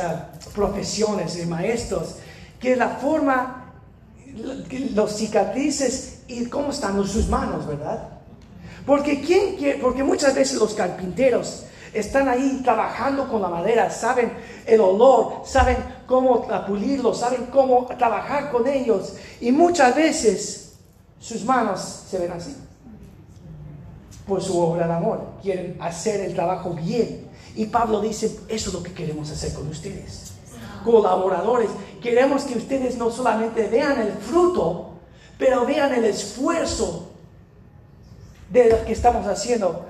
profesiones 0.55 1.37
y 1.37 1.45
maestros, 1.45 2.15
que 2.59 2.75
la 2.75 2.89
forma, 2.89 3.73
los 4.93 5.15
cicatrices 5.17 6.18
y 6.29 6.45
cómo 6.45 6.69
están 6.69 7.03
sus 7.07 7.27
manos, 7.27 7.67
¿verdad? 7.67 8.07
Porque, 8.85 9.21
¿quién 9.21 9.55
quiere? 9.55 9.79
porque 9.79 10.03
muchas 10.03 10.35
veces 10.35 10.59
los 10.59 10.73
carpinteros 10.75 11.63
están 11.91 12.27
ahí 12.29 12.61
trabajando 12.63 13.27
con 13.27 13.41
la 13.41 13.49
madera, 13.49 13.89
saben 13.89 14.31
el 14.65 14.79
olor, 14.79 15.41
saben 15.43 15.77
cómo 16.05 16.47
pulirlo, 16.67 17.13
saben 17.15 17.47
cómo 17.47 17.87
trabajar 17.97 18.51
con 18.51 18.67
ellos. 18.67 19.13
Y 19.41 19.51
muchas 19.51 19.95
veces 19.95 20.73
sus 21.19 21.43
manos 21.43 22.03
se 22.07 22.19
ven 22.19 22.31
así. 22.31 22.55
Por 24.27 24.43
su 24.43 24.59
obra 24.59 24.85
de 24.87 24.93
amor. 24.93 25.21
Quieren 25.41 25.77
hacer 25.79 26.21
el 26.21 26.35
trabajo 26.35 26.75
bien. 26.75 27.27
Y 27.55 27.65
Pablo 27.65 27.99
dice, 27.99 28.39
eso 28.47 28.69
es 28.69 28.73
lo 28.73 28.83
que 28.83 28.93
queremos 28.93 29.31
hacer 29.31 29.51
con 29.53 29.67
ustedes. 29.67 30.33
Colaboradores. 30.85 31.71
Queremos 32.01 32.43
que 32.43 32.59
ustedes 32.59 32.97
no 32.97 33.09
solamente 33.09 33.67
vean 33.67 33.99
el 33.99 34.11
fruto, 34.11 34.88
pero 35.39 35.65
vean 35.65 35.91
el 35.93 36.03
esfuerzo 36.03 37.09
de 38.49 38.69
lo 38.69 38.85
que 38.85 38.91
estamos 38.91 39.25
haciendo. 39.25 39.87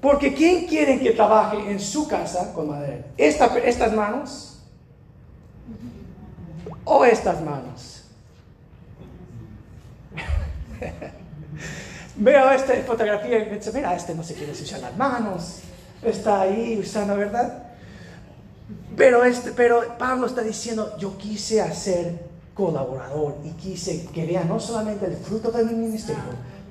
Porque 0.00 0.34
¿quién 0.34 0.66
quiere 0.66 1.00
que 1.00 1.12
trabaje 1.12 1.56
en 1.70 1.80
su 1.80 2.06
casa 2.06 2.52
con 2.52 2.68
madera? 2.68 3.06
¿Estas 3.16 3.92
manos? 3.94 4.58
¿O 6.84 7.04
estas 7.04 7.40
manos? 7.40 8.04
Veo 12.16 12.50
esta 12.50 12.74
fotografía 12.86 13.38
y 13.38 13.46
pienso, 13.46 13.72
mira, 13.72 13.96
este 13.96 14.14
no 14.14 14.22
se 14.22 14.34
quiere 14.34 14.52
usar 14.52 14.80
las 14.80 14.94
manos, 14.98 15.60
está 16.02 16.42
ahí 16.42 16.78
usando, 16.78 17.16
¿verdad? 17.16 17.62
Pero, 18.96 19.24
este, 19.24 19.52
pero 19.52 19.96
Pablo 19.96 20.26
está 20.26 20.42
diciendo, 20.42 20.94
yo 20.98 21.16
quise 21.16 21.62
hacer 21.62 22.29
colaborador 22.54 23.36
y 23.44 23.50
quise 23.50 24.06
que 24.06 24.26
vean 24.26 24.48
no 24.48 24.60
solamente 24.60 25.06
el 25.06 25.16
fruto 25.16 25.50
de 25.50 25.64
mi 25.64 25.74
ministerio, 25.74 26.22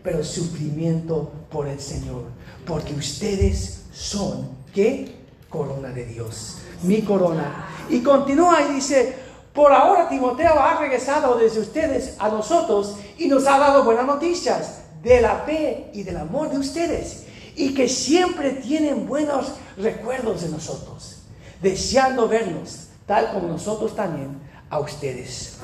pero 0.04 0.20
el 0.20 0.26
sufrimiento 0.26 1.32
por 1.50 1.68
el 1.68 1.80
Señor. 1.80 2.24
Porque 2.66 2.94
ustedes 2.94 3.84
son, 3.94 4.50
¿qué? 4.74 5.16
Corona 5.50 5.90
de 5.90 6.06
Dios. 6.06 6.58
Mi 6.84 7.02
corona. 7.02 7.68
Y 7.90 8.02
continúa 8.02 8.62
y 8.70 8.76
dice, 8.76 9.16
por 9.54 9.74
ahora 9.74 10.08
Timoteo 10.08 10.60
ha 10.60 10.80
regresado 10.80 11.38
desde 11.38 11.60
ustedes 11.60 12.16
a 12.20 12.30
nosotros 12.30 12.96
y 13.18 13.28
nos 13.28 13.48
ha 13.48 13.58
dado 13.58 13.84
buenas 13.84 14.06
noticias 14.06 14.82
de 15.02 15.22
la 15.22 15.38
fe 15.40 15.90
y 15.94 16.04
del 16.04 16.18
amor 16.18 16.50
de 16.50 16.60
ustedes. 16.60 17.26
Y 17.56 17.74
que 17.74 17.90
siempre 17.90 18.52
tienen 18.52 19.08
buenos 19.08 19.54
recuerdos 19.76 20.44
de 20.44 20.50
nosotros, 20.50 21.24
deseando 21.62 22.28
vernos, 22.28 22.88
tal 23.06 23.34
como 23.34 23.48
nosotros 23.48 23.96
también 23.96 24.49
a 24.70 24.80
ustedes. 24.80 25.58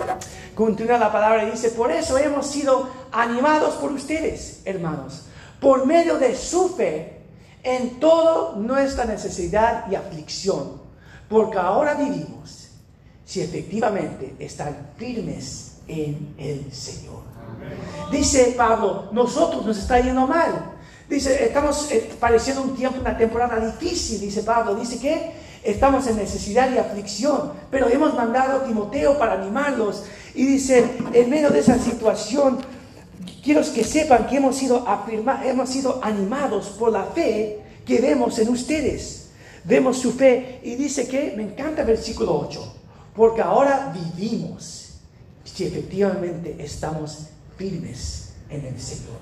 Continúa 0.55 0.97
la 0.97 1.11
palabra 1.11 1.43
y 1.43 1.51
dice, 1.51 1.69
por 1.69 1.91
eso 1.91 2.17
hemos 2.17 2.47
sido 2.47 2.89
animados 3.11 3.75
por 3.75 3.91
ustedes, 3.91 4.61
hermanos, 4.65 5.23
por 5.59 5.85
medio 5.85 6.17
de 6.17 6.35
su 6.35 6.69
fe 6.69 7.21
en 7.63 7.99
toda 7.99 8.55
nuestra 8.55 9.05
necesidad 9.05 9.89
y 9.89 9.95
aflicción, 9.95 10.81
porque 11.27 11.57
ahora 11.57 11.95
vivimos 11.95 12.69
si 13.25 13.41
efectivamente 13.41 14.35
están 14.39 14.91
firmes 14.97 15.77
en 15.87 16.35
el 16.37 16.71
Señor. 16.71 17.23
Dice 18.11 18.53
Pablo, 18.55 19.09
nosotros 19.11 19.65
nos 19.65 19.77
está 19.77 19.99
yendo 19.99 20.27
mal. 20.27 20.71
Dice, 21.09 21.43
estamos 21.43 21.91
eh, 21.91 22.11
pareciendo 22.19 22.63
un 22.63 22.75
tiempo, 22.75 22.99
una 22.99 23.17
temporada 23.17 23.59
difícil, 23.59 24.19
dice 24.19 24.43
Pablo. 24.43 24.75
Dice 24.75 24.99
que 24.99 25.33
estamos 25.65 26.07
en 26.07 26.17
necesidad 26.17 26.71
y 26.71 26.77
aflicción, 26.77 27.51
pero 27.71 27.89
hemos 27.89 28.13
mandado 28.13 28.57
a 28.57 28.63
Timoteo 28.65 29.17
para 29.17 29.33
animarlos. 29.33 30.03
Y 30.33 30.45
dice, 30.45 30.85
en 31.13 31.29
medio 31.29 31.49
de 31.49 31.59
esa 31.59 31.79
situación, 31.79 32.59
quiero 33.43 33.61
que 33.73 33.83
sepan 33.83 34.27
que 34.27 34.37
hemos 34.37 34.55
sido, 34.55 34.85
hemos 35.43 35.69
sido 35.69 35.99
animados 36.03 36.67
por 36.79 36.91
la 36.91 37.03
fe 37.03 37.59
que 37.85 37.99
vemos 37.99 38.37
en 38.39 38.49
ustedes. 38.49 39.29
Vemos 39.63 39.97
su 39.97 40.11
fe 40.11 40.59
y 40.63 40.75
dice 40.75 41.07
que, 41.07 41.33
me 41.35 41.43
encanta 41.43 41.81
el 41.81 41.87
versículo 41.87 42.39
8, 42.39 42.75
porque 43.15 43.41
ahora 43.41 43.91
vivimos 43.93 44.99
si 45.43 45.65
efectivamente 45.65 46.55
estamos 46.59 47.27
firmes 47.57 48.33
en 48.49 48.65
el 48.65 48.79
Señor. 48.79 49.17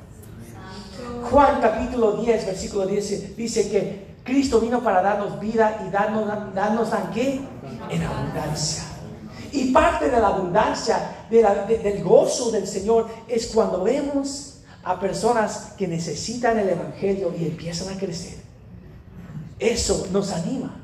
Juan 1.30 1.62
capítulo 1.62 2.18
10, 2.18 2.46
versículo 2.46 2.86
10 2.86 3.36
dice 3.38 3.70
que 3.70 4.13
Cristo 4.24 4.60
vino 4.60 4.82
para 4.82 5.02
darnos 5.02 5.40
vida 5.40 5.84
y 5.86 5.92
darnos, 5.92 6.54
darnos 6.54 6.90
qué? 7.14 7.42
En 7.90 8.04
abundancia. 8.04 8.84
Y 9.52 9.72
parte 9.72 10.10
de 10.10 10.20
la 10.20 10.30
abundancia, 10.30 11.26
del 11.30 12.04
gozo 12.04 12.52
del 12.52 12.66
Señor, 12.66 13.08
es 13.28 13.48
cuando 13.48 13.84
vemos 13.84 14.62
a 14.84 15.00
personas 15.00 15.74
que 15.78 15.88
necesitan 15.88 16.58
el 16.58 16.70
Evangelio 16.70 17.34
y 17.38 17.46
empiezan 17.46 17.96
a 17.96 18.00
crecer. 18.00 18.38
Eso 19.60 20.08
nos 20.12 20.32
anima, 20.32 20.76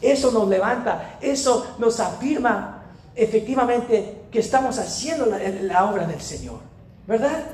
eso 0.00 0.30
nos 0.30 0.48
levanta, 0.48 1.18
eso 1.20 1.74
nos 1.78 1.98
afirma 2.00 2.84
efectivamente 3.14 4.22
que 4.30 4.38
estamos 4.38 4.78
haciendo 4.78 5.26
la, 5.26 5.38
la 5.38 5.90
obra 5.90 6.06
del 6.06 6.20
Señor. 6.20 6.60
¿Verdad? 7.06 7.44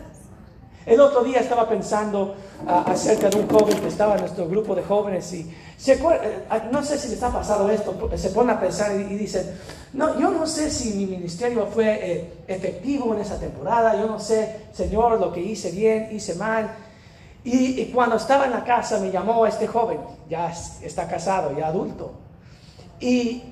El 0.86 1.00
otro 1.00 1.22
día 1.22 1.40
estaba 1.40 1.68
pensando 1.68 2.34
ah, 2.66 2.84
acerca 2.86 3.28
de 3.28 3.40
un 3.40 3.48
joven 3.48 3.78
que 3.78 3.88
estaba 3.88 4.14
en 4.14 4.20
nuestro 4.20 4.48
grupo 4.48 4.74
de 4.74 4.82
jóvenes 4.82 5.30
y 5.34 5.40
eh, 5.86 6.44
ah, 6.48 6.60
no 6.72 6.82
sé 6.82 6.98
si 6.98 7.08
les 7.08 7.22
ha 7.22 7.30
pasado 7.30 7.68
esto, 7.70 8.10
se 8.16 8.30
pone 8.30 8.52
a 8.52 8.60
pensar 8.60 8.98
y, 8.98 9.04
dicen, 9.16 9.54
no, 9.92 10.18
yo 10.18 10.30
no 10.30 10.46
sé 10.46 10.70
si 10.70 10.94
mi 10.94 11.06
ministerio 11.06 11.66
fue 11.66 12.12
eh, 12.12 12.32
efectivo 12.48 13.14
en 13.14 13.20
esa 13.20 13.38
temporada, 13.38 14.00
yo 14.00 14.06
no 14.06 14.18
sé, 14.18 14.68
Señor, 14.72 15.20
lo 15.20 15.32
que 15.32 15.40
hice 15.40 15.70
bien, 15.70 16.08
hice 16.10 16.34
mal. 16.36 16.70
Y, 17.44 17.84
cuando 17.92 18.16
estaba 18.16 18.46
en 18.46 18.52
la 18.52 18.64
casa 18.64 18.98
me 18.98 19.10
llamó 19.10 19.46
este 19.46 19.66
joven, 19.66 20.00
ya 20.28 20.52
está 20.82 21.06
casado, 21.06 21.56
ya 21.56 21.68
adulto. 21.68 22.12
Y 22.98 23.42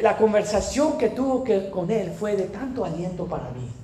la 0.00 0.16
conversación 0.16 0.96
que 0.96 1.08
tuvo 1.08 1.42
que, 1.42 1.70
con 1.70 1.90
él 1.90 2.12
fue 2.18 2.36
de 2.36 2.44
tanto 2.44 2.84
aliento 2.84 3.26
para 3.26 3.50
mí 3.50 3.81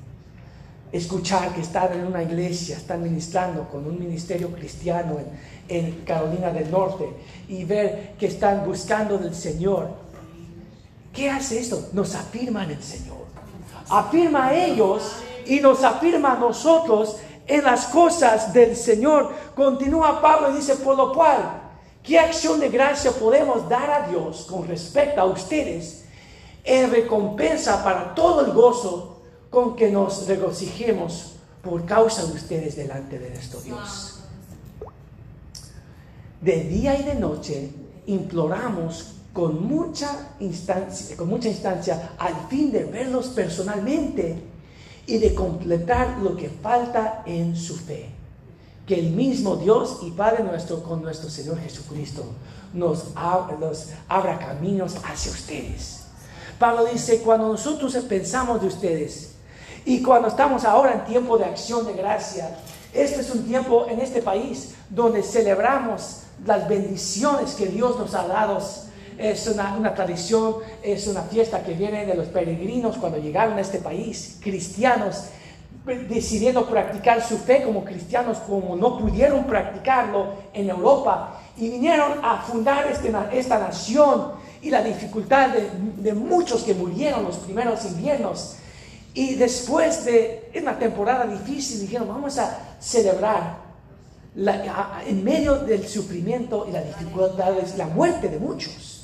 escuchar 0.93 1.53
que 1.55 1.61
están 1.61 1.93
en 1.93 2.07
una 2.07 2.23
iglesia, 2.23 2.77
están 2.77 3.03
ministrando 3.03 3.69
con 3.69 3.87
un 3.87 3.99
ministerio 3.99 4.51
cristiano 4.53 5.19
en, 5.69 6.03
Carolina 6.07 6.51
del 6.51 6.71
Norte 6.71 7.07
y 7.49 7.65
ver 7.65 8.15
que 8.19 8.27
están 8.27 8.65
buscando 8.65 9.19
del 9.19 9.35
Señor. 9.35 9.91
¿Qué 11.13 11.29
hace 11.29 11.59
esto? 11.59 11.91
Nos 11.93 12.15
afirma 12.15 12.65
en 12.65 12.71
el 12.71 12.83
Señor. 12.83 13.19
Afirma 13.91 14.47
a 14.47 14.55
ellos 14.55 15.17
y 15.47 15.61
nos 15.61 15.85
afirma 15.85 16.33
a 16.33 16.39
nosotros 16.39 17.17
en 17.47 17.65
las 17.65 17.87
cosas 17.87 18.53
del 18.53 18.75
Señor. 18.77 19.33
Continúa 19.55 20.23
Pablo 20.23 20.53
y 20.53 20.57
dice, 20.57 20.77
por 20.77 20.97
lo 20.97 21.13
cual, 21.13 21.61
¿qué 22.03 22.19
acción 22.19 22.61
de 22.61 22.71
gracia 22.71 23.11
podemos 23.11 23.69
dar 23.69 23.91
a 23.91 24.09
Dios 24.09 24.47
con 24.49 24.67
respecto 24.67 25.21
a 25.21 25.27
ustedes 25.27 26.05
en 26.65 26.91
recompensa 26.91 27.83
para 27.83 28.15
todo 28.15 28.45
el 28.45 28.53
gozo 28.53 29.08
con 29.51 29.77
que 29.77 29.91
nos 29.91 30.27
regocijemos 30.27 31.35
por 31.63 31.85
causa 31.85 32.25
de 32.27 32.33
ustedes 32.33 32.77
delante 32.77 33.19
de 33.19 33.31
nuestro 33.31 33.61
Dios? 33.61 34.21
De 36.41 36.65
día 36.65 36.99
y 36.99 37.03
de 37.03 37.15
noche 37.15 37.71
imploramos 38.07 39.15
con 39.33 39.67
mucha 39.67 40.31
instancia, 40.41 41.17
con 41.17 41.29
mucha 41.29 41.49
instancia 41.49 42.13
al 42.19 42.49
fin 42.49 42.73
de 42.73 42.85
verlos 42.85 43.29
personalmente 43.29 44.43
y 45.07 45.19
de 45.19 45.35
completar 45.35 46.19
lo 46.19 46.37
que 46.37 46.49
falta 46.49 47.23
en 47.27 47.57
su 47.57 47.77
fe. 47.77 48.11
Que 48.87 48.99
el 48.99 49.11
mismo 49.11 49.57
Dios 49.57 50.01
y 50.03 50.11
Padre 50.11 50.45
nuestro 50.45 50.83
con 50.83 51.03
nuestro 51.03 51.29
Señor 51.29 51.59
Jesucristo 51.61 52.25
nos, 52.73 53.13
abra 53.17 54.39
caminos 54.39 54.97
hacia 55.05 55.33
ustedes. 55.33 56.05
Pablo 56.59 56.87
dice, 56.87 57.21
cuando 57.23 57.49
nosotros 57.49 57.95
pensamos 58.09 58.61
de 58.61 58.67
ustedes 58.67 59.28
y 59.89 60.03
cuando 60.03 60.29
estamos 60.29 60.67
ahora 60.67 60.93
en 60.93 61.05
tiempo 61.07 61.39
de 61.39 61.47
acción 61.47 61.87
de 61.87 61.95
gracia, 61.95 62.59
este 62.93 63.23
es 63.23 63.31
un 63.31 63.45
tiempo 63.45 63.87
en 63.89 64.01
este 64.01 64.21
país 64.21 64.75
donde 64.91 65.23
celebramos 65.23 66.25
las 66.45 66.69
bendiciones 66.69 67.55
que 67.55 67.69
Dios 67.69 67.99
nos 67.99 68.15
ha 68.15 68.27
dado 68.27 68.59
es 69.17 69.47
una, 69.49 69.95
tradición, 69.95 70.57
es 70.83 71.07
una 71.07 71.23
fiesta 71.23 71.63
que 71.65 71.73
viene 71.73 72.05
de 72.05 72.15
los 72.15 72.27
peregrinos 72.27 72.99
cuando 72.99 73.17
llegaron 73.17 73.57
a 73.57 73.63
este 73.63 73.79
país, 73.79 74.39
cristianos 74.43 75.25
decidiendo 76.07 76.67
practicar 76.67 77.27
su 77.27 77.39
fe 77.39 77.63
como 77.63 77.83
cristianos, 77.83 78.37
como 78.47 78.77
no 78.77 78.99
pudieron 78.99 79.45
practicarlo 79.45 80.35
en 80.53 80.69
Europa, 80.69 81.41
y 81.57 81.71
vinieron 81.71 82.23
a 82.23 82.43
fundar 82.43 82.87
este, 82.93 83.11
esta 83.33 83.59
nación 83.59 84.33
y 84.61 84.69
la 84.69 84.83
dificultad 84.83 85.49
de, 85.49 86.13
muchos 86.13 86.63
que 86.63 86.75
murieron 86.75 87.25
los 87.25 87.39
primeros 87.39 87.87
inviernos. 87.87 88.57
Y 89.15 89.35
después 89.35 90.05
de 90.05 90.51
una 90.61 90.79
temporada 90.79 91.27
difícil, 91.27 91.81
dijeron, 91.81 92.09
vamos 92.09 92.39
a 92.39 92.77
celebrar 92.81 93.69
en 95.07 95.25
medio 95.25 95.57
del 95.57 95.87
sufrimiento 95.89 96.67
y 96.69 96.73
las 96.73 96.87
dificultades, 96.87 97.77
la 97.77 97.87
muerte 97.87 98.29
de 98.29 98.39
muchos 98.39 98.99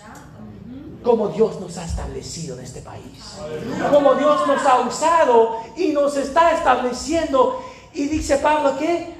como 1.05 1.29
Dios 1.29 1.61
nos 1.61 1.77
ha 1.77 1.85
establecido 1.85 2.59
en 2.59 2.65
este 2.65 2.81
país. 2.81 3.37
Como 3.93 4.15
Dios 4.15 4.47
nos 4.47 4.65
ha 4.67 4.81
usado 4.81 5.59
y 5.77 5.89
nos 5.89 6.17
está 6.17 6.53
estableciendo. 6.53 7.63
Y 7.93 8.09
dice 8.09 8.39
Pablo 8.39 8.77
que, 8.79 9.15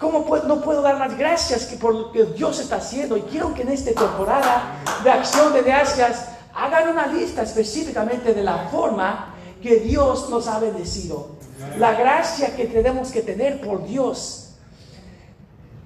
¿cómo 0.00 0.26
no 0.46 0.62
puedo 0.62 0.80
dar 0.82 0.98
más 0.98 1.16
gracias 1.16 1.66
que 1.66 1.76
por 1.76 1.94
lo 1.94 2.10
que 2.10 2.24
Dios 2.24 2.58
está 2.58 2.76
haciendo? 2.76 3.16
Y 3.16 3.22
quiero 3.22 3.54
que 3.54 3.62
en 3.62 3.68
esta 3.68 3.92
temporada 3.92 4.80
de 5.04 5.10
acción 5.10 5.52
de 5.52 5.62
gracias 5.62 6.30
hagan 6.54 6.88
una 6.88 7.06
lista 7.06 7.42
específicamente 7.42 8.32
de 8.32 8.42
la 8.42 8.68
forma 8.70 9.34
que 9.66 9.80
Dios 9.80 10.30
nos 10.30 10.46
ha 10.46 10.58
bendecido. 10.60 11.30
La 11.78 11.94
gracia 11.94 12.54
que 12.54 12.66
tenemos 12.66 13.10
que 13.10 13.22
tener 13.22 13.60
por 13.60 13.86
Dios. 13.86 14.54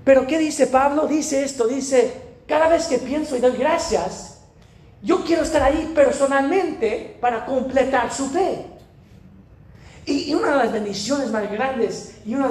Pero 0.04 0.26
¿qué 0.26 0.38
dice 0.38 0.66
Pablo? 0.66 1.06
Dice 1.06 1.42
esto, 1.42 1.66
dice, 1.66 2.12
cada 2.46 2.68
vez 2.68 2.86
que 2.86 2.98
pienso 2.98 3.36
y 3.36 3.40
doy 3.40 3.56
gracias, 3.56 4.40
yo 5.02 5.24
quiero 5.24 5.42
estar 5.42 5.62
ahí 5.62 5.92
personalmente 5.94 7.16
para 7.20 7.46
completar 7.46 8.12
su 8.12 8.28
fe. 8.28 8.66
Y, 10.06 10.34
una 10.34 10.50
de 10.50 10.56
las 10.56 10.72
bendiciones 10.72 11.30
más 11.30 11.50
grandes 11.50 12.16
y 12.26 12.34
una 12.34 12.50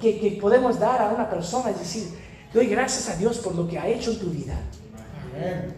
que, 0.00 0.38
podemos 0.40 0.78
dar 0.78 1.00
a 1.00 1.08
una 1.08 1.30
persona 1.30 1.70
es 1.70 1.78
decir, 1.78 2.08
doy 2.52 2.66
gracias 2.66 3.08
a 3.08 3.16
Dios 3.16 3.38
por 3.38 3.54
lo 3.54 3.66
que 3.66 3.78
ha 3.78 3.88
hecho 3.88 4.10
en 4.10 4.18
tu 4.18 4.26
vida. 4.26 4.54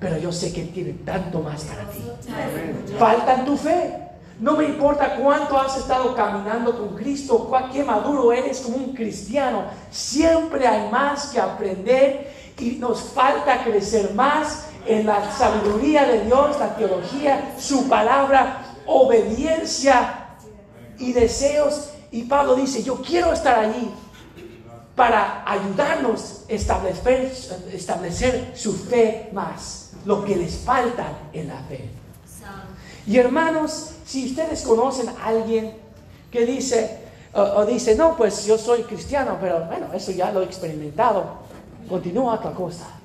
Pero 0.01 0.19
yo 0.19 0.33
sé 0.33 0.53
que 0.53 0.65
tiene 0.65 0.95
tanto 1.05 1.41
más 1.41 1.63
para 1.65 1.89
ti. 1.91 2.03
Falta 2.99 3.35
en 3.39 3.45
tu 3.45 3.57
fe. 3.57 4.02
No 4.43 4.57
me 4.57 4.65
importa 4.65 5.15
cuánto 5.15 5.57
has 5.57 5.77
estado 5.77 6.17
caminando 6.17 6.77
con 6.77 6.97
Cristo, 6.97 7.49
qué 7.73 7.85
maduro 7.85 8.33
eres 8.33 8.59
como 8.59 8.77
un 8.77 8.93
cristiano. 8.93 9.67
Siempre 9.89 10.67
hay 10.67 10.91
más 10.91 11.29
que 11.29 11.39
aprender 11.39 12.35
y 12.59 12.73
nos 12.73 13.03
falta 13.03 13.63
crecer 13.63 14.15
más 14.15 14.67
en 14.85 15.07
la 15.07 15.31
sabiduría 15.31 16.07
de 16.07 16.25
Dios, 16.25 16.59
la 16.59 16.75
teología, 16.75 17.55
su 17.57 17.89
palabra, 17.89 18.65
obediencia 18.85 20.35
y 20.99 21.13
deseos. 21.13 21.91
Y 22.11 22.25
Pablo 22.25 22.57
dice, 22.57 22.83
yo 22.83 22.97
quiero 22.97 23.33
estar 23.33 23.57
allí 23.61 23.93
para 24.97 25.45
ayudarnos 25.47 26.47
a 26.49 26.53
establecer, 26.53 27.33
establecer 27.73 28.55
su 28.57 28.73
fe 28.73 29.31
más, 29.33 29.93
lo 30.05 30.25
que 30.25 30.35
les 30.35 30.57
falta 30.57 31.07
en 31.33 31.47
la 31.47 31.59
fe. 31.69 32.02
Y 33.07 33.19
hermanos, 33.19 33.91
si 34.07 34.27
ustedes 34.27 34.63
conocen 34.63 35.09
a 35.09 35.27
alguien 35.27 35.73
que 36.31 36.47
dice, 36.47 36.99
o, 37.35 37.65
dice, 37.65 37.95
no, 37.95 38.17
pues 38.17 38.45
yo 38.47 38.59
soy 38.59 38.83
cristiano, 38.83 39.39
pero 39.41 39.65
bueno, 39.67 39.87
eso 39.95 40.13
ya 40.13 40.31
lo 40.31 40.43
he 40.43 40.45
experimentado, 40.45 41.25
continúa 41.89 42.35
otra 42.35 42.53
cosa 42.53 43.03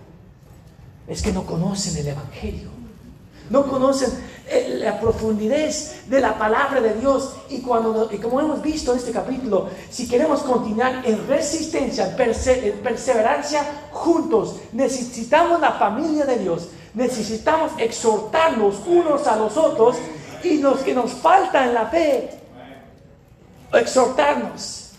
es 1.08 1.22
que 1.22 1.32
no 1.32 1.46
conocen 1.46 1.98
el 1.98 2.08
Evangelio. 2.08 2.70
No 3.50 3.66
conocen 3.66 4.10
eh, 4.50 4.80
la 4.84 5.00
profundidad 5.00 5.70
de 6.08 6.20
la 6.20 6.38
palabra 6.38 6.82
de 6.82 6.96
Dios. 6.96 7.34
Y, 7.50 7.62
cuando, 7.62 8.10
como 8.22 8.42
hemos 8.42 8.62
visto 8.62 8.92
en 8.92 8.98
este 8.98 9.12
capítulo, 9.12 9.70
si 9.90 10.08
queremos 10.08 10.42
continuar 10.42 11.02
en 11.06 11.26
resistencia, 11.28 12.14
en 12.18 12.80
perseverancia 12.80 13.64
juntos, 13.92 14.58
necesitamos 14.74 15.62
la 15.62 15.72
familia 15.74 16.26
de 16.26 16.40
Dios. 16.40 16.68
Necesitamos 16.98 17.74
exhortarnos 17.78 18.82
unos 18.88 19.28
a 19.28 19.36
los 19.36 19.56
otros 19.56 19.98
y 20.44 20.58
los 20.58 20.80
que 20.80 20.96
nos 20.96 21.12
falta 21.12 21.64
en 21.64 21.76
la 21.76 21.86
fe, 21.86 22.28
exhortarnos. 23.72 24.94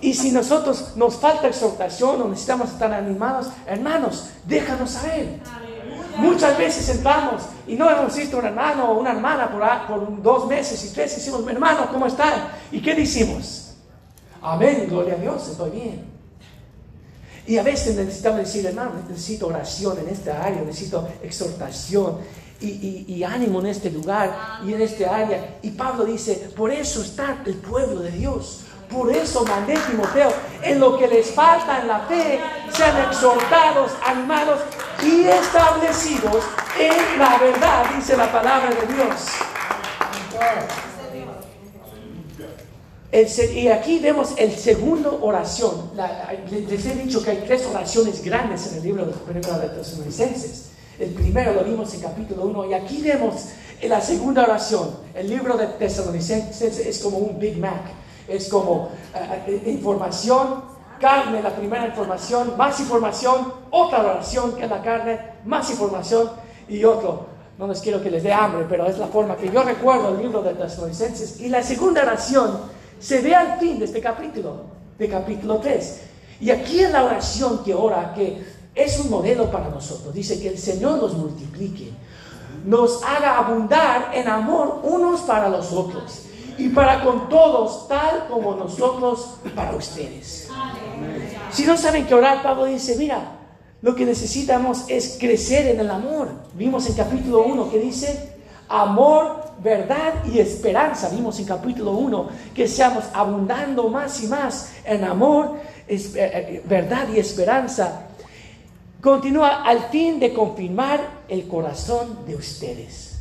Y 0.00 0.14
si 0.14 0.32
nosotros 0.32 0.96
nos 0.96 1.14
falta 1.14 1.46
exhortación 1.46 2.22
o 2.22 2.28
necesitamos 2.28 2.72
estar 2.72 2.92
animados, 2.92 3.50
hermanos, 3.68 4.30
déjanos 4.46 4.90
saber. 4.90 5.38
Muchas 6.16 6.58
veces 6.58 6.88
entramos 6.88 7.42
y 7.68 7.76
no 7.76 7.88
hemos 7.88 8.16
visto 8.16 8.38
un 8.38 8.46
hermano 8.46 8.90
o 8.90 8.98
una 8.98 9.12
hermana 9.12 9.48
por, 9.48 10.00
por 10.00 10.22
dos 10.22 10.48
meses 10.48 10.84
y 10.90 10.92
tres. 10.92 11.14
Decimos, 11.14 11.46
hermano, 11.46 11.86
¿cómo 11.92 12.06
están? 12.06 12.48
¿Y 12.72 12.82
qué 12.82 12.96
decimos? 12.96 13.76
Amén, 14.42 14.88
gloria 14.88 15.14
a 15.14 15.18
Dios, 15.18 15.50
estoy 15.50 15.70
bien. 15.70 16.15
Y 17.46 17.58
a 17.58 17.62
veces 17.62 17.96
necesitamos 17.96 18.40
decir, 18.40 18.66
hermano, 18.66 18.92
necesito 19.08 19.46
oración 19.46 19.98
en 19.98 20.08
esta 20.08 20.42
área, 20.42 20.62
necesito 20.62 21.08
exhortación 21.22 22.18
y, 22.60 23.04
y, 23.06 23.22
ánimo 23.22 23.60
en 23.60 23.66
este 23.66 23.90
lugar 23.90 24.60
y 24.64 24.72
en 24.72 24.80
este 24.80 25.06
área. 25.06 25.58
Y 25.62 25.70
Pablo 25.70 26.04
dice, 26.04 26.50
por 26.56 26.72
eso 26.72 27.02
está 27.02 27.42
el 27.46 27.54
pueblo 27.56 28.00
de 28.00 28.10
Dios. 28.10 28.62
Por 28.90 29.10
eso 29.10 29.44
mandé 29.44 29.76
Timoteo, 29.90 30.32
en 30.62 30.78
lo 30.78 30.96
que 30.96 31.08
les 31.08 31.32
falta 31.32 31.80
en 31.80 31.88
la 31.88 32.00
fe, 32.00 32.40
sean 32.72 32.96
exhortados, 33.08 33.90
animados 34.06 34.60
y 35.02 35.24
establecidos 35.24 36.44
en 36.78 37.18
la 37.18 37.36
verdad, 37.38 37.84
dice 37.96 38.16
la 38.16 38.30
palabra 38.30 38.70
de 38.70 38.94
Dios. 38.94 39.26
Y 43.12 43.68
aquí 43.68 43.98
vemos 43.98 44.34
el 44.36 44.52
segundo 44.52 45.18
oración. 45.22 45.90
les 46.50 46.86
he 46.86 46.94
dicho 46.94 47.22
que 47.22 47.30
hay 47.30 47.44
tres 47.46 47.66
oraciones 47.66 48.22
grandes 48.22 48.66
en 48.72 48.78
el 48.78 48.82
libro 48.82 49.06
de 49.06 49.12
Tesalonicenses. 49.68 50.70
El 50.98 51.10
primero 51.10 51.52
lo 51.52 51.64
vimos 51.64 51.92
en 51.94 52.00
capítulo 52.00 52.44
1 52.46 52.70
y 52.70 52.74
aquí 52.74 53.02
vemos 53.02 53.46
la 53.82 54.00
segunda 54.00 54.44
oración. 54.44 54.90
El 55.14 55.28
libro 55.28 55.56
de 55.56 55.66
Tesalonicenses 55.66 56.78
es 56.78 56.98
como 56.98 57.18
un 57.18 57.38
Big 57.38 57.58
Mac 57.58 57.82
es 58.28 58.48
como 58.48 58.90
eh, 59.14 59.62
información, 59.66 60.62
carne, 61.00 61.42
la 61.42 61.54
primera 61.54 61.86
información, 61.86 62.56
más 62.56 62.80
información, 62.80 63.52
otra 63.70 64.00
oración 64.00 64.56
que 64.56 64.66
la 64.66 64.82
carne, 64.82 65.20
más 65.44 65.70
información 65.70 66.30
y 66.68 66.84
otro. 66.84 67.36
No 67.58 67.66
les 67.66 67.80
quiero 67.80 68.02
que 68.02 68.10
les 68.10 68.22
dé 68.22 68.32
hambre, 68.32 68.66
pero 68.68 68.86
es 68.86 68.98
la 68.98 69.06
forma 69.06 69.36
que 69.36 69.50
yo 69.50 69.62
recuerdo 69.62 70.10
el 70.10 70.22
libro 70.22 70.42
de 70.42 70.54
Tesalonicenses. 70.54 71.40
Y 71.40 71.48
la 71.48 71.62
segunda 71.62 72.02
oración 72.02 72.60
se 72.98 73.20
ve 73.20 73.34
al 73.34 73.58
fin 73.58 73.78
de 73.78 73.84
este 73.84 74.00
capítulo, 74.00 74.64
de 74.98 75.08
capítulo 75.08 75.58
3. 75.58 76.00
Y 76.40 76.50
aquí 76.50 76.80
en 76.80 76.92
la 76.92 77.04
oración 77.04 77.62
que 77.64 77.74
ora, 77.74 78.12
que 78.14 78.44
es 78.74 78.98
un 79.00 79.10
modelo 79.10 79.50
para 79.50 79.68
nosotros, 79.68 80.12
dice 80.14 80.40
que 80.40 80.48
el 80.48 80.58
Señor 80.58 81.00
nos 81.00 81.14
multiplique, 81.14 81.92
nos 82.64 83.02
haga 83.02 83.38
abundar 83.38 84.10
en 84.14 84.28
amor 84.28 84.80
unos 84.82 85.22
para 85.22 85.48
los 85.48 85.72
otros 85.72 86.22
y 86.58 86.68
para 86.70 87.02
con 87.02 87.28
todos, 87.28 87.88
tal 87.88 88.26
como 88.28 88.54
nosotros 88.54 89.36
para 89.54 89.74
ustedes. 89.76 90.48
Si 91.50 91.64
no 91.64 91.76
saben 91.76 92.06
qué 92.06 92.14
orar, 92.14 92.42
Pablo 92.42 92.64
dice, 92.66 92.96
mira, 92.96 93.38
lo 93.82 93.94
que 93.94 94.04
necesitamos 94.04 94.84
es 94.88 95.16
crecer 95.18 95.68
en 95.68 95.80
el 95.80 95.90
amor. 95.90 96.28
Vimos 96.54 96.86
en 96.88 96.94
capítulo 96.94 97.44
1 97.44 97.70
que 97.70 97.78
dice, 97.78 98.35
amor, 98.68 99.52
verdad 99.62 100.24
y 100.24 100.38
esperanza. 100.38 101.08
Vimos 101.10 101.38
en 101.38 101.46
capítulo 101.46 101.92
1 101.92 102.28
que 102.54 102.68
seamos 102.68 103.04
abundando 103.12 103.88
más 103.88 104.22
y 104.22 104.26
más 104.26 104.72
en 104.84 105.04
amor, 105.04 105.56
eh, 105.86 106.12
eh, 106.14 106.62
verdad 106.66 107.08
y 107.14 107.18
esperanza. 107.18 108.06
Continúa 109.00 109.62
al 109.62 109.88
fin 109.90 110.18
de 110.18 110.32
confirmar 110.32 111.00
el 111.28 111.46
corazón 111.46 112.26
de 112.26 112.34
ustedes, 112.34 113.18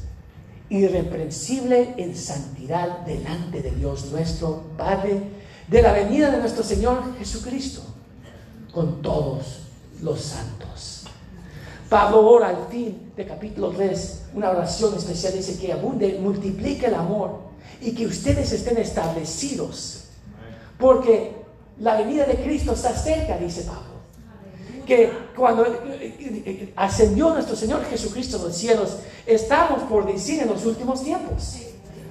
irreprensible 0.69 1.93
en 1.97 2.15
santidad 2.15 2.99
delante 2.99 3.61
de 3.61 3.71
Dios 3.71 4.11
nuestro 4.11 4.63
Padre, 4.77 5.21
de 5.67 5.81
la 5.81 5.91
venida 5.91 6.31
de 6.31 6.37
nuestro 6.37 6.63
Señor 6.63 7.17
Jesucristo, 7.19 7.81
con 8.71 9.01
todos 9.01 9.61
los 10.01 10.21
santos. 10.21 10.94
Pablo 11.89 12.27
ora 12.27 12.49
al 12.49 12.67
fin 12.69 13.11
de 13.15 13.25
capítulo 13.25 13.69
3, 13.69 14.23
una 14.33 14.49
oración 14.49 14.95
especial, 14.95 15.33
dice 15.33 15.59
que 15.59 15.71
abunde, 15.71 16.17
multiplique 16.19 16.87
el 16.87 16.95
amor 16.95 17.41
y 17.81 17.93
que 17.93 18.07
ustedes 18.07 18.51
estén 18.51 18.77
establecidos, 18.77 20.05
porque 20.79 21.33
la 21.79 21.97
venida 21.97 22.25
de 22.25 22.35
Cristo 22.37 22.73
está 22.73 22.95
cerca, 22.95 23.37
dice 23.37 23.63
Pablo. 23.63 23.95
Que 24.85 25.11
cuando 25.35 25.65
ascendió 26.75 27.29
nuestro 27.31 27.55
Señor 27.55 27.83
Jesucristo 27.85 28.37
a 28.39 28.43
los 28.43 28.55
cielos, 28.55 28.97
estamos 29.25 29.83
por 29.83 30.05
decir 30.05 30.41
en 30.41 30.49
los 30.49 30.65
últimos 30.65 31.03
tiempos. 31.03 31.57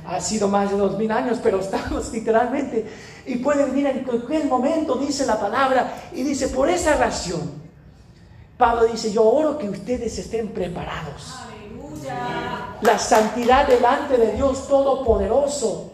Ha 0.06 0.20
sido 0.20 0.48
más 0.48 0.70
de 0.70 0.76
dos 0.76 0.98
mil 0.98 1.10
años, 1.10 1.38
pero 1.42 1.60
estamos 1.60 2.12
literalmente. 2.12 2.84
Y 3.26 3.36
puede 3.36 3.64
venir 3.64 3.86
en 3.86 4.04
cualquier 4.04 4.46
momento, 4.46 4.96
dice 4.96 5.24
la 5.24 5.38
palabra, 5.38 6.10
y 6.12 6.22
dice, 6.22 6.48
por 6.48 6.68
esa 6.68 6.96
razón, 6.96 7.63
Pablo 8.56 8.86
dice, 8.86 9.12
yo 9.12 9.24
oro 9.24 9.58
que 9.58 9.68
ustedes 9.68 10.18
estén 10.18 10.48
preparados. 10.48 11.34
La 12.82 12.98
santidad 12.98 13.66
delante 13.66 14.16
de 14.16 14.32
Dios 14.32 14.68
Todopoderoso. 14.68 15.90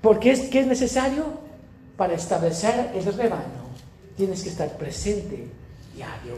Porque 0.00 0.30
es, 0.30 0.42
¿qué 0.42 0.60
es 0.60 0.66
necesario? 0.66 1.24
Para 1.96 2.14
establecer 2.14 2.92
el 2.94 3.04
rebaño, 3.04 3.66
tienes 4.16 4.42
que 4.42 4.50
estar 4.50 4.76
presente 4.76 5.48
diario. 5.94 6.34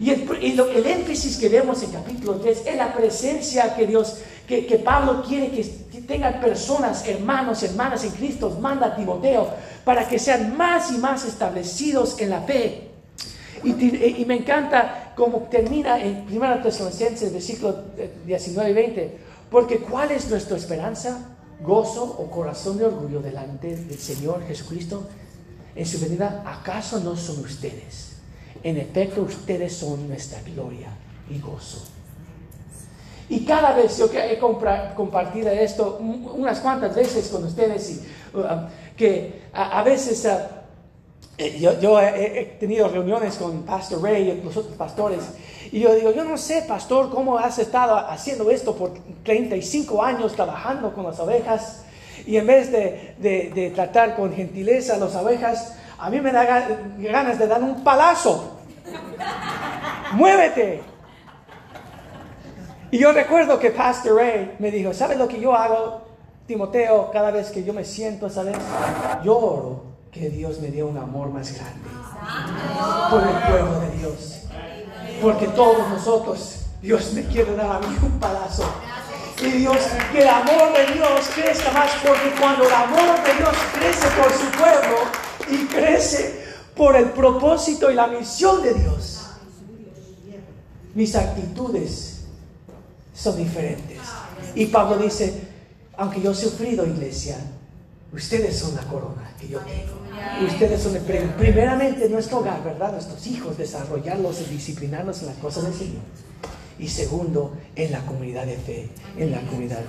Y 0.00 0.10
el, 0.10 0.28
el, 0.30 0.86
énfasis 0.86 1.36
que 1.36 1.48
vemos 1.48 1.82
en 1.82 1.90
capítulo 1.90 2.34
3 2.34 2.62
es 2.66 2.76
la 2.76 2.92
presencia 2.92 3.74
que 3.74 3.86
Dios, 3.86 4.18
que, 4.46 4.66
que 4.66 4.78
Pablo 4.78 5.22
quiere 5.26 5.50
que 5.50 5.62
tengan 6.06 6.40
personas, 6.40 7.06
hermanos, 7.06 7.62
hermanas 7.62 8.04
en 8.04 8.10
Cristo, 8.10 8.50
manda 8.60 8.88
a 8.88 8.96
Timoteo, 8.96 9.48
para 9.84 10.06
que 10.08 10.18
sean 10.18 10.56
más 10.56 10.90
y 10.90 10.98
más 10.98 11.24
establecidos 11.24 12.20
en 12.20 12.30
la 12.30 12.42
fe. 12.42 12.85
Y, 13.64 14.24
me 14.26 14.36
encanta 14.36 15.12
cómo 15.16 15.48
termina 15.50 16.02
en 16.02 16.26
1 16.30 16.62
Tesalonicenses, 16.62 17.32
versículo 17.32 17.84
19 18.26 18.70
y 18.70 18.74
20. 18.74 19.18
Porque 19.50 19.78
¿cuál 19.78 20.10
es 20.10 20.28
nuestra 20.30 20.56
esperanza? 20.56 21.36
Gozo 21.62 22.04
o 22.04 22.30
corazón 22.30 22.76
de 22.78 22.84
orgullo 22.84 23.20
delante 23.20 23.76
del 23.76 23.98
Señor 23.98 24.46
Jesucristo 24.46 25.06
en 25.74 25.86
su 25.86 25.98
venida. 26.00 26.42
¿Acaso 26.46 27.00
no 27.00 27.16
son 27.16 27.40
ustedes? 27.40 28.16
En 28.62 28.76
efecto, 28.76 29.22
ustedes 29.22 29.72
son 29.74 30.08
nuestra 30.08 30.40
gloria 30.42 30.88
y 31.30 31.38
gozo. 31.38 31.96
Y 33.28 33.44
cada 33.44 33.72
vez 33.72 33.98
yo 33.98 34.08
he 34.12 34.38
compartido 34.38 35.50
esto 35.50 35.98
unas 35.98 36.60
cuantas 36.60 36.94
veces 36.94 37.28
con 37.28 37.44
ustedes, 37.44 37.90
y, 37.90 38.38
uh, 38.38 38.68
que 38.96 39.42
a, 39.52 39.82
veces 39.82 40.24
uh, 40.26 40.38
eh, 41.38 41.58
yo, 41.58 42.00
he, 42.00 42.56
tenido 42.58 42.88
reuniones 42.88 43.34
con 43.34 43.62
Pastor 43.64 44.02
Ray 44.02 44.30
y 44.30 44.42
los 44.42 44.56
otros 44.56 44.74
pastores, 44.74 45.20
y 45.70 45.80
yo 45.80 45.94
digo, 45.94 46.10
yo 46.12 46.24
no 46.24 46.38
sé, 46.38 46.64
pastor, 46.66 47.10
cómo 47.10 47.36
has 47.36 47.58
estado 47.58 47.94
haciendo 47.94 48.50
esto 48.50 48.74
por 48.74 48.92
35 49.22 50.02
años 50.02 50.34
trabajando 50.34 50.94
con 50.94 51.04
las 51.04 51.20
ovejas, 51.20 51.84
y 52.26 52.38
en 52.38 52.46
vez 52.46 52.72
de, 52.72 53.72
tratar 53.74 54.16
con 54.16 54.32
gentileza 54.32 54.94
a 54.94 54.98
las 54.98 55.14
ovejas, 55.14 55.76
a 55.98 56.08
mí 56.08 56.20
me 56.22 56.32
da 56.32 56.44
ganas 56.98 57.38
de 57.38 57.46
dar 57.46 57.62
un 57.62 57.84
palazo. 57.84 58.58
¡Muévete! 60.12 60.82
Y 62.90 62.98
yo 62.98 63.12
recuerdo 63.12 63.58
que 63.58 63.70
Pastor 63.70 64.16
Ray 64.16 64.54
me 64.58 64.70
dijo, 64.70 64.94
¿sabes 64.94 65.18
lo 65.18 65.28
que 65.28 65.38
yo 65.38 65.54
hago, 65.54 66.00
Timoteo, 66.46 67.10
cada 67.10 67.30
vez 67.30 67.50
que 67.50 67.62
yo 67.62 67.74
me 67.74 67.84
siento, 67.84 68.30
¿sabes? 68.30 68.56
Lloro 69.22 69.95
que 70.18 70.30
Dios 70.30 70.60
me 70.60 70.68
dio 70.68 70.86
un 70.86 70.96
amor 70.96 71.30
más 71.30 71.52
grande 71.54 71.88
por 73.10 73.22
el 73.22 73.36
pueblo 73.42 73.80
de 73.80 73.90
Dios. 73.98 74.40
Porque 75.20 75.48
todos 75.48 75.88
nosotros, 75.88 76.60
Dios 76.82 77.12
me 77.12 77.24
quiere 77.26 77.54
dar 77.54 77.76
a 77.76 77.78
mí 77.80 77.96
un 78.02 78.18
palazo. 78.18 78.64
Y 79.42 79.50
Dios, 79.50 79.76
que 80.12 80.22
el 80.22 80.28
amor 80.28 80.72
de 80.72 80.94
Dios 80.94 81.30
crezca 81.34 81.70
más, 81.72 81.90
porque 82.02 82.34
cuando 82.40 82.64
el 82.64 82.72
amor 82.72 83.22
de 83.22 83.34
Dios 83.34 83.54
crece 83.74 84.08
por 84.16 84.32
su 84.32 84.50
pueblo 84.56 84.96
y 85.50 85.66
crece 85.66 86.46
por 86.74 86.96
el 86.96 87.10
propósito 87.10 87.90
y 87.90 87.94
la 87.94 88.06
misión 88.06 88.62
de 88.62 88.74
Dios, 88.74 89.26
mis 90.94 91.14
actitudes 91.14 92.24
son 93.14 93.36
diferentes. 93.36 93.98
Y 94.54 94.66
Pablo 94.66 94.96
dice, 94.96 95.42
aunque 95.98 96.22
yo 96.22 96.32
he 96.32 96.34
sufrido, 96.34 96.86
iglesia, 96.86 97.36
ustedes 98.16 98.58
son 98.58 98.74
la 98.74 98.82
corona 98.82 99.30
que 99.38 99.48
yo 99.48 99.60
tengo. 99.60 100.46
Ustedes 100.46 100.80
son 100.80 100.98
primeramente 101.38 102.06
en 102.06 102.12
nuestro 102.12 102.38
hogar, 102.38 102.64
¿verdad? 102.64 102.92
Nuestros 102.92 103.26
hijos, 103.26 103.56
desarrollarlos 103.56 104.40
y 104.40 104.54
disciplinarlos 104.54 105.20
en 105.20 105.26
las 105.28 105.36
cosas 105.36 105.64
del 105.64 105.74
Señor. 105.74 106.02
Y 106.78 106.88
segundo, 106.88 107.56
en 107.74 107.92
la 107.92 108.00
comunidad 108.00 108.46
de 108.46 108.56
fe, 108.56 108.88
en 109.16 109.30
la 109.30 109.40
comunidad. 109.42 109.80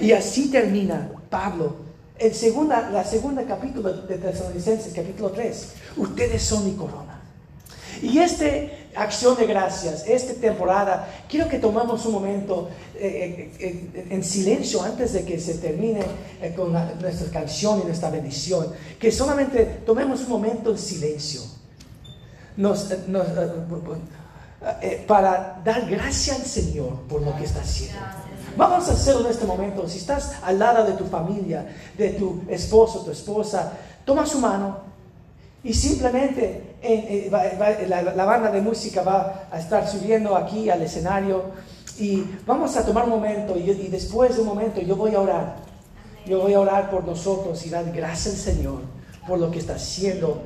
Y 0.00 0.12
así 0.12 0.50
termina 0.50 1.10
Pablo, 1.30 1.76
en 2.18 2.34
segunda, 2.34 2.90
la 2.90 3.04
segunda 3.04 3.44
capítulo 3.44 3.92
de 3.92 4.16
Tesalonicenses, 4.16 4.92
capítulo 4.94 5.30
3. 5.30 5.72
Ustedes 5.96 6.42
son 6.42 6.64
mi 6.64 6.74
corona. 6.74 7.20
Y 8.02 8.18
esta 8.18 8.46
acción 8.96 9.36
de 9.36 9.46
gracias, 9.46 10.04
esta 10.06 10.34
temporada, 10.34 11.08
quiero 11.28 11.48
que 11.48 11.58
tomemos 11.58 12.04
un 12.06 12.12
momento 12.12 12.68
eh, 12.94 13.52
eh, 13.58 13.90
eh, 13.94 14.06
en 14.10 14.24
silencio 14.24 14.82
antes 14.82 15.12
de 15.12 15.24
que 15.24 15.38
se 15.38 15.54
termine 15.54 16.00
con 16.56 16.72
nuestra 16.72 17.30
canción 17.30 17.80
y 17.82 17.84
nuestra 17.84 18.10
bendición. 18.10 18.72
Que 18.98 19.12
solamente 19.12 19.64
tomemos 19.84 20.22
un 20.22 20.30
momento 20.30 20.70
en 20.70 20.78
silencio. 20.78 21.42
para 25.06 25.60
dar 25.64 25.88
gracias 25.88 26.40
al 26.40 26.46
Señor 26.46 27.02
por 27.08 27.22
lo 27.22 27.36
que 27.36 27.44
está 27.44 27.60
haciendo. 27.60 28.00
Vamos 28.56 28.88
a 28.88 28.92
hacerlo 28.92 29.26
en 29.26 29.32
este 29.32 29.44
momento. 29.44 29.86
Si 29.86 29.98
estás 29.98 30.32
al 30.42 30.58
lado 30.58 30.86
de 30.86 30.92
tu 30.94 31.04
familia, 31.04 31.66
de 31.98 32.10
tu 32.10 32.40
esposo, 32.48 33.04
tu 33.04 33.10
esposa, 33.10 33.72
toma 34.06 34.24
su 34.24 34.38
mano 34.38 34.78
y 35.62 35.74
simplemente 35.74 36.65
eh, 36.82 37.30
eh, 37.30 37.86
la, 37.88 38.24
banda 38.24 38.50
de 38.50 38.60
música 38.60 39.02
va 39.02 39.48
a 39.50 39.58
estar 39.58 39.88
subiendo 39.88 40.36
aquí 40.36 40.68
al 40.70 40.82
escenario 40.82 41.44
y 41.98 42.24
vamos 42.46 42.76
a 42.76 42.84
tomar 42.84 43.04
un 43.04 43.10
momento 43.10 43.56
y, 43.56 43.88
después 43.88 44.36
de 44.36 44.42
un 44.42 44.48
momento 44.48 44.80
yo 44.80 44.96
voy 44.96 45.14
a 45.14 45.20
orar. 45.20 45.56
Yo 46.26 46.40
voy 46.40 46.54
a 46.54 46.60
orar 46.60 46.90
por 46.90 47.04
nosotros 47.04 47.64
y 47.66 47.70
dar 47.70 47.90
gracias 47.92 48.34
al 48.34 48.54
Señor 48.54 48.80
por 49.26 49.38
lo 49.38 49.50
que 49.50 49.58
está 49.58 49.74
haciendo 49.74 50.42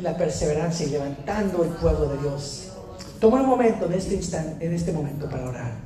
la 0.00 0.16
perseverancia 0.16 0.86
y 0.86 0.90
levantando 0.90 1.64
el 1.64 1.70
pueblo 1.70 2.08
de 2.08 2.18
Dios. 2.18 2.72
Toma 3.20 3.40
un 3.40 3.46
momento 3.46 3.86
en 3.86 3.94
este 3.94 4.14
instante, 4.14 4.64
en 4.64 4.74
este 4.74 4.92
momento 4.92 5.28
para 5.28 5.48
orar. 5.48 5.85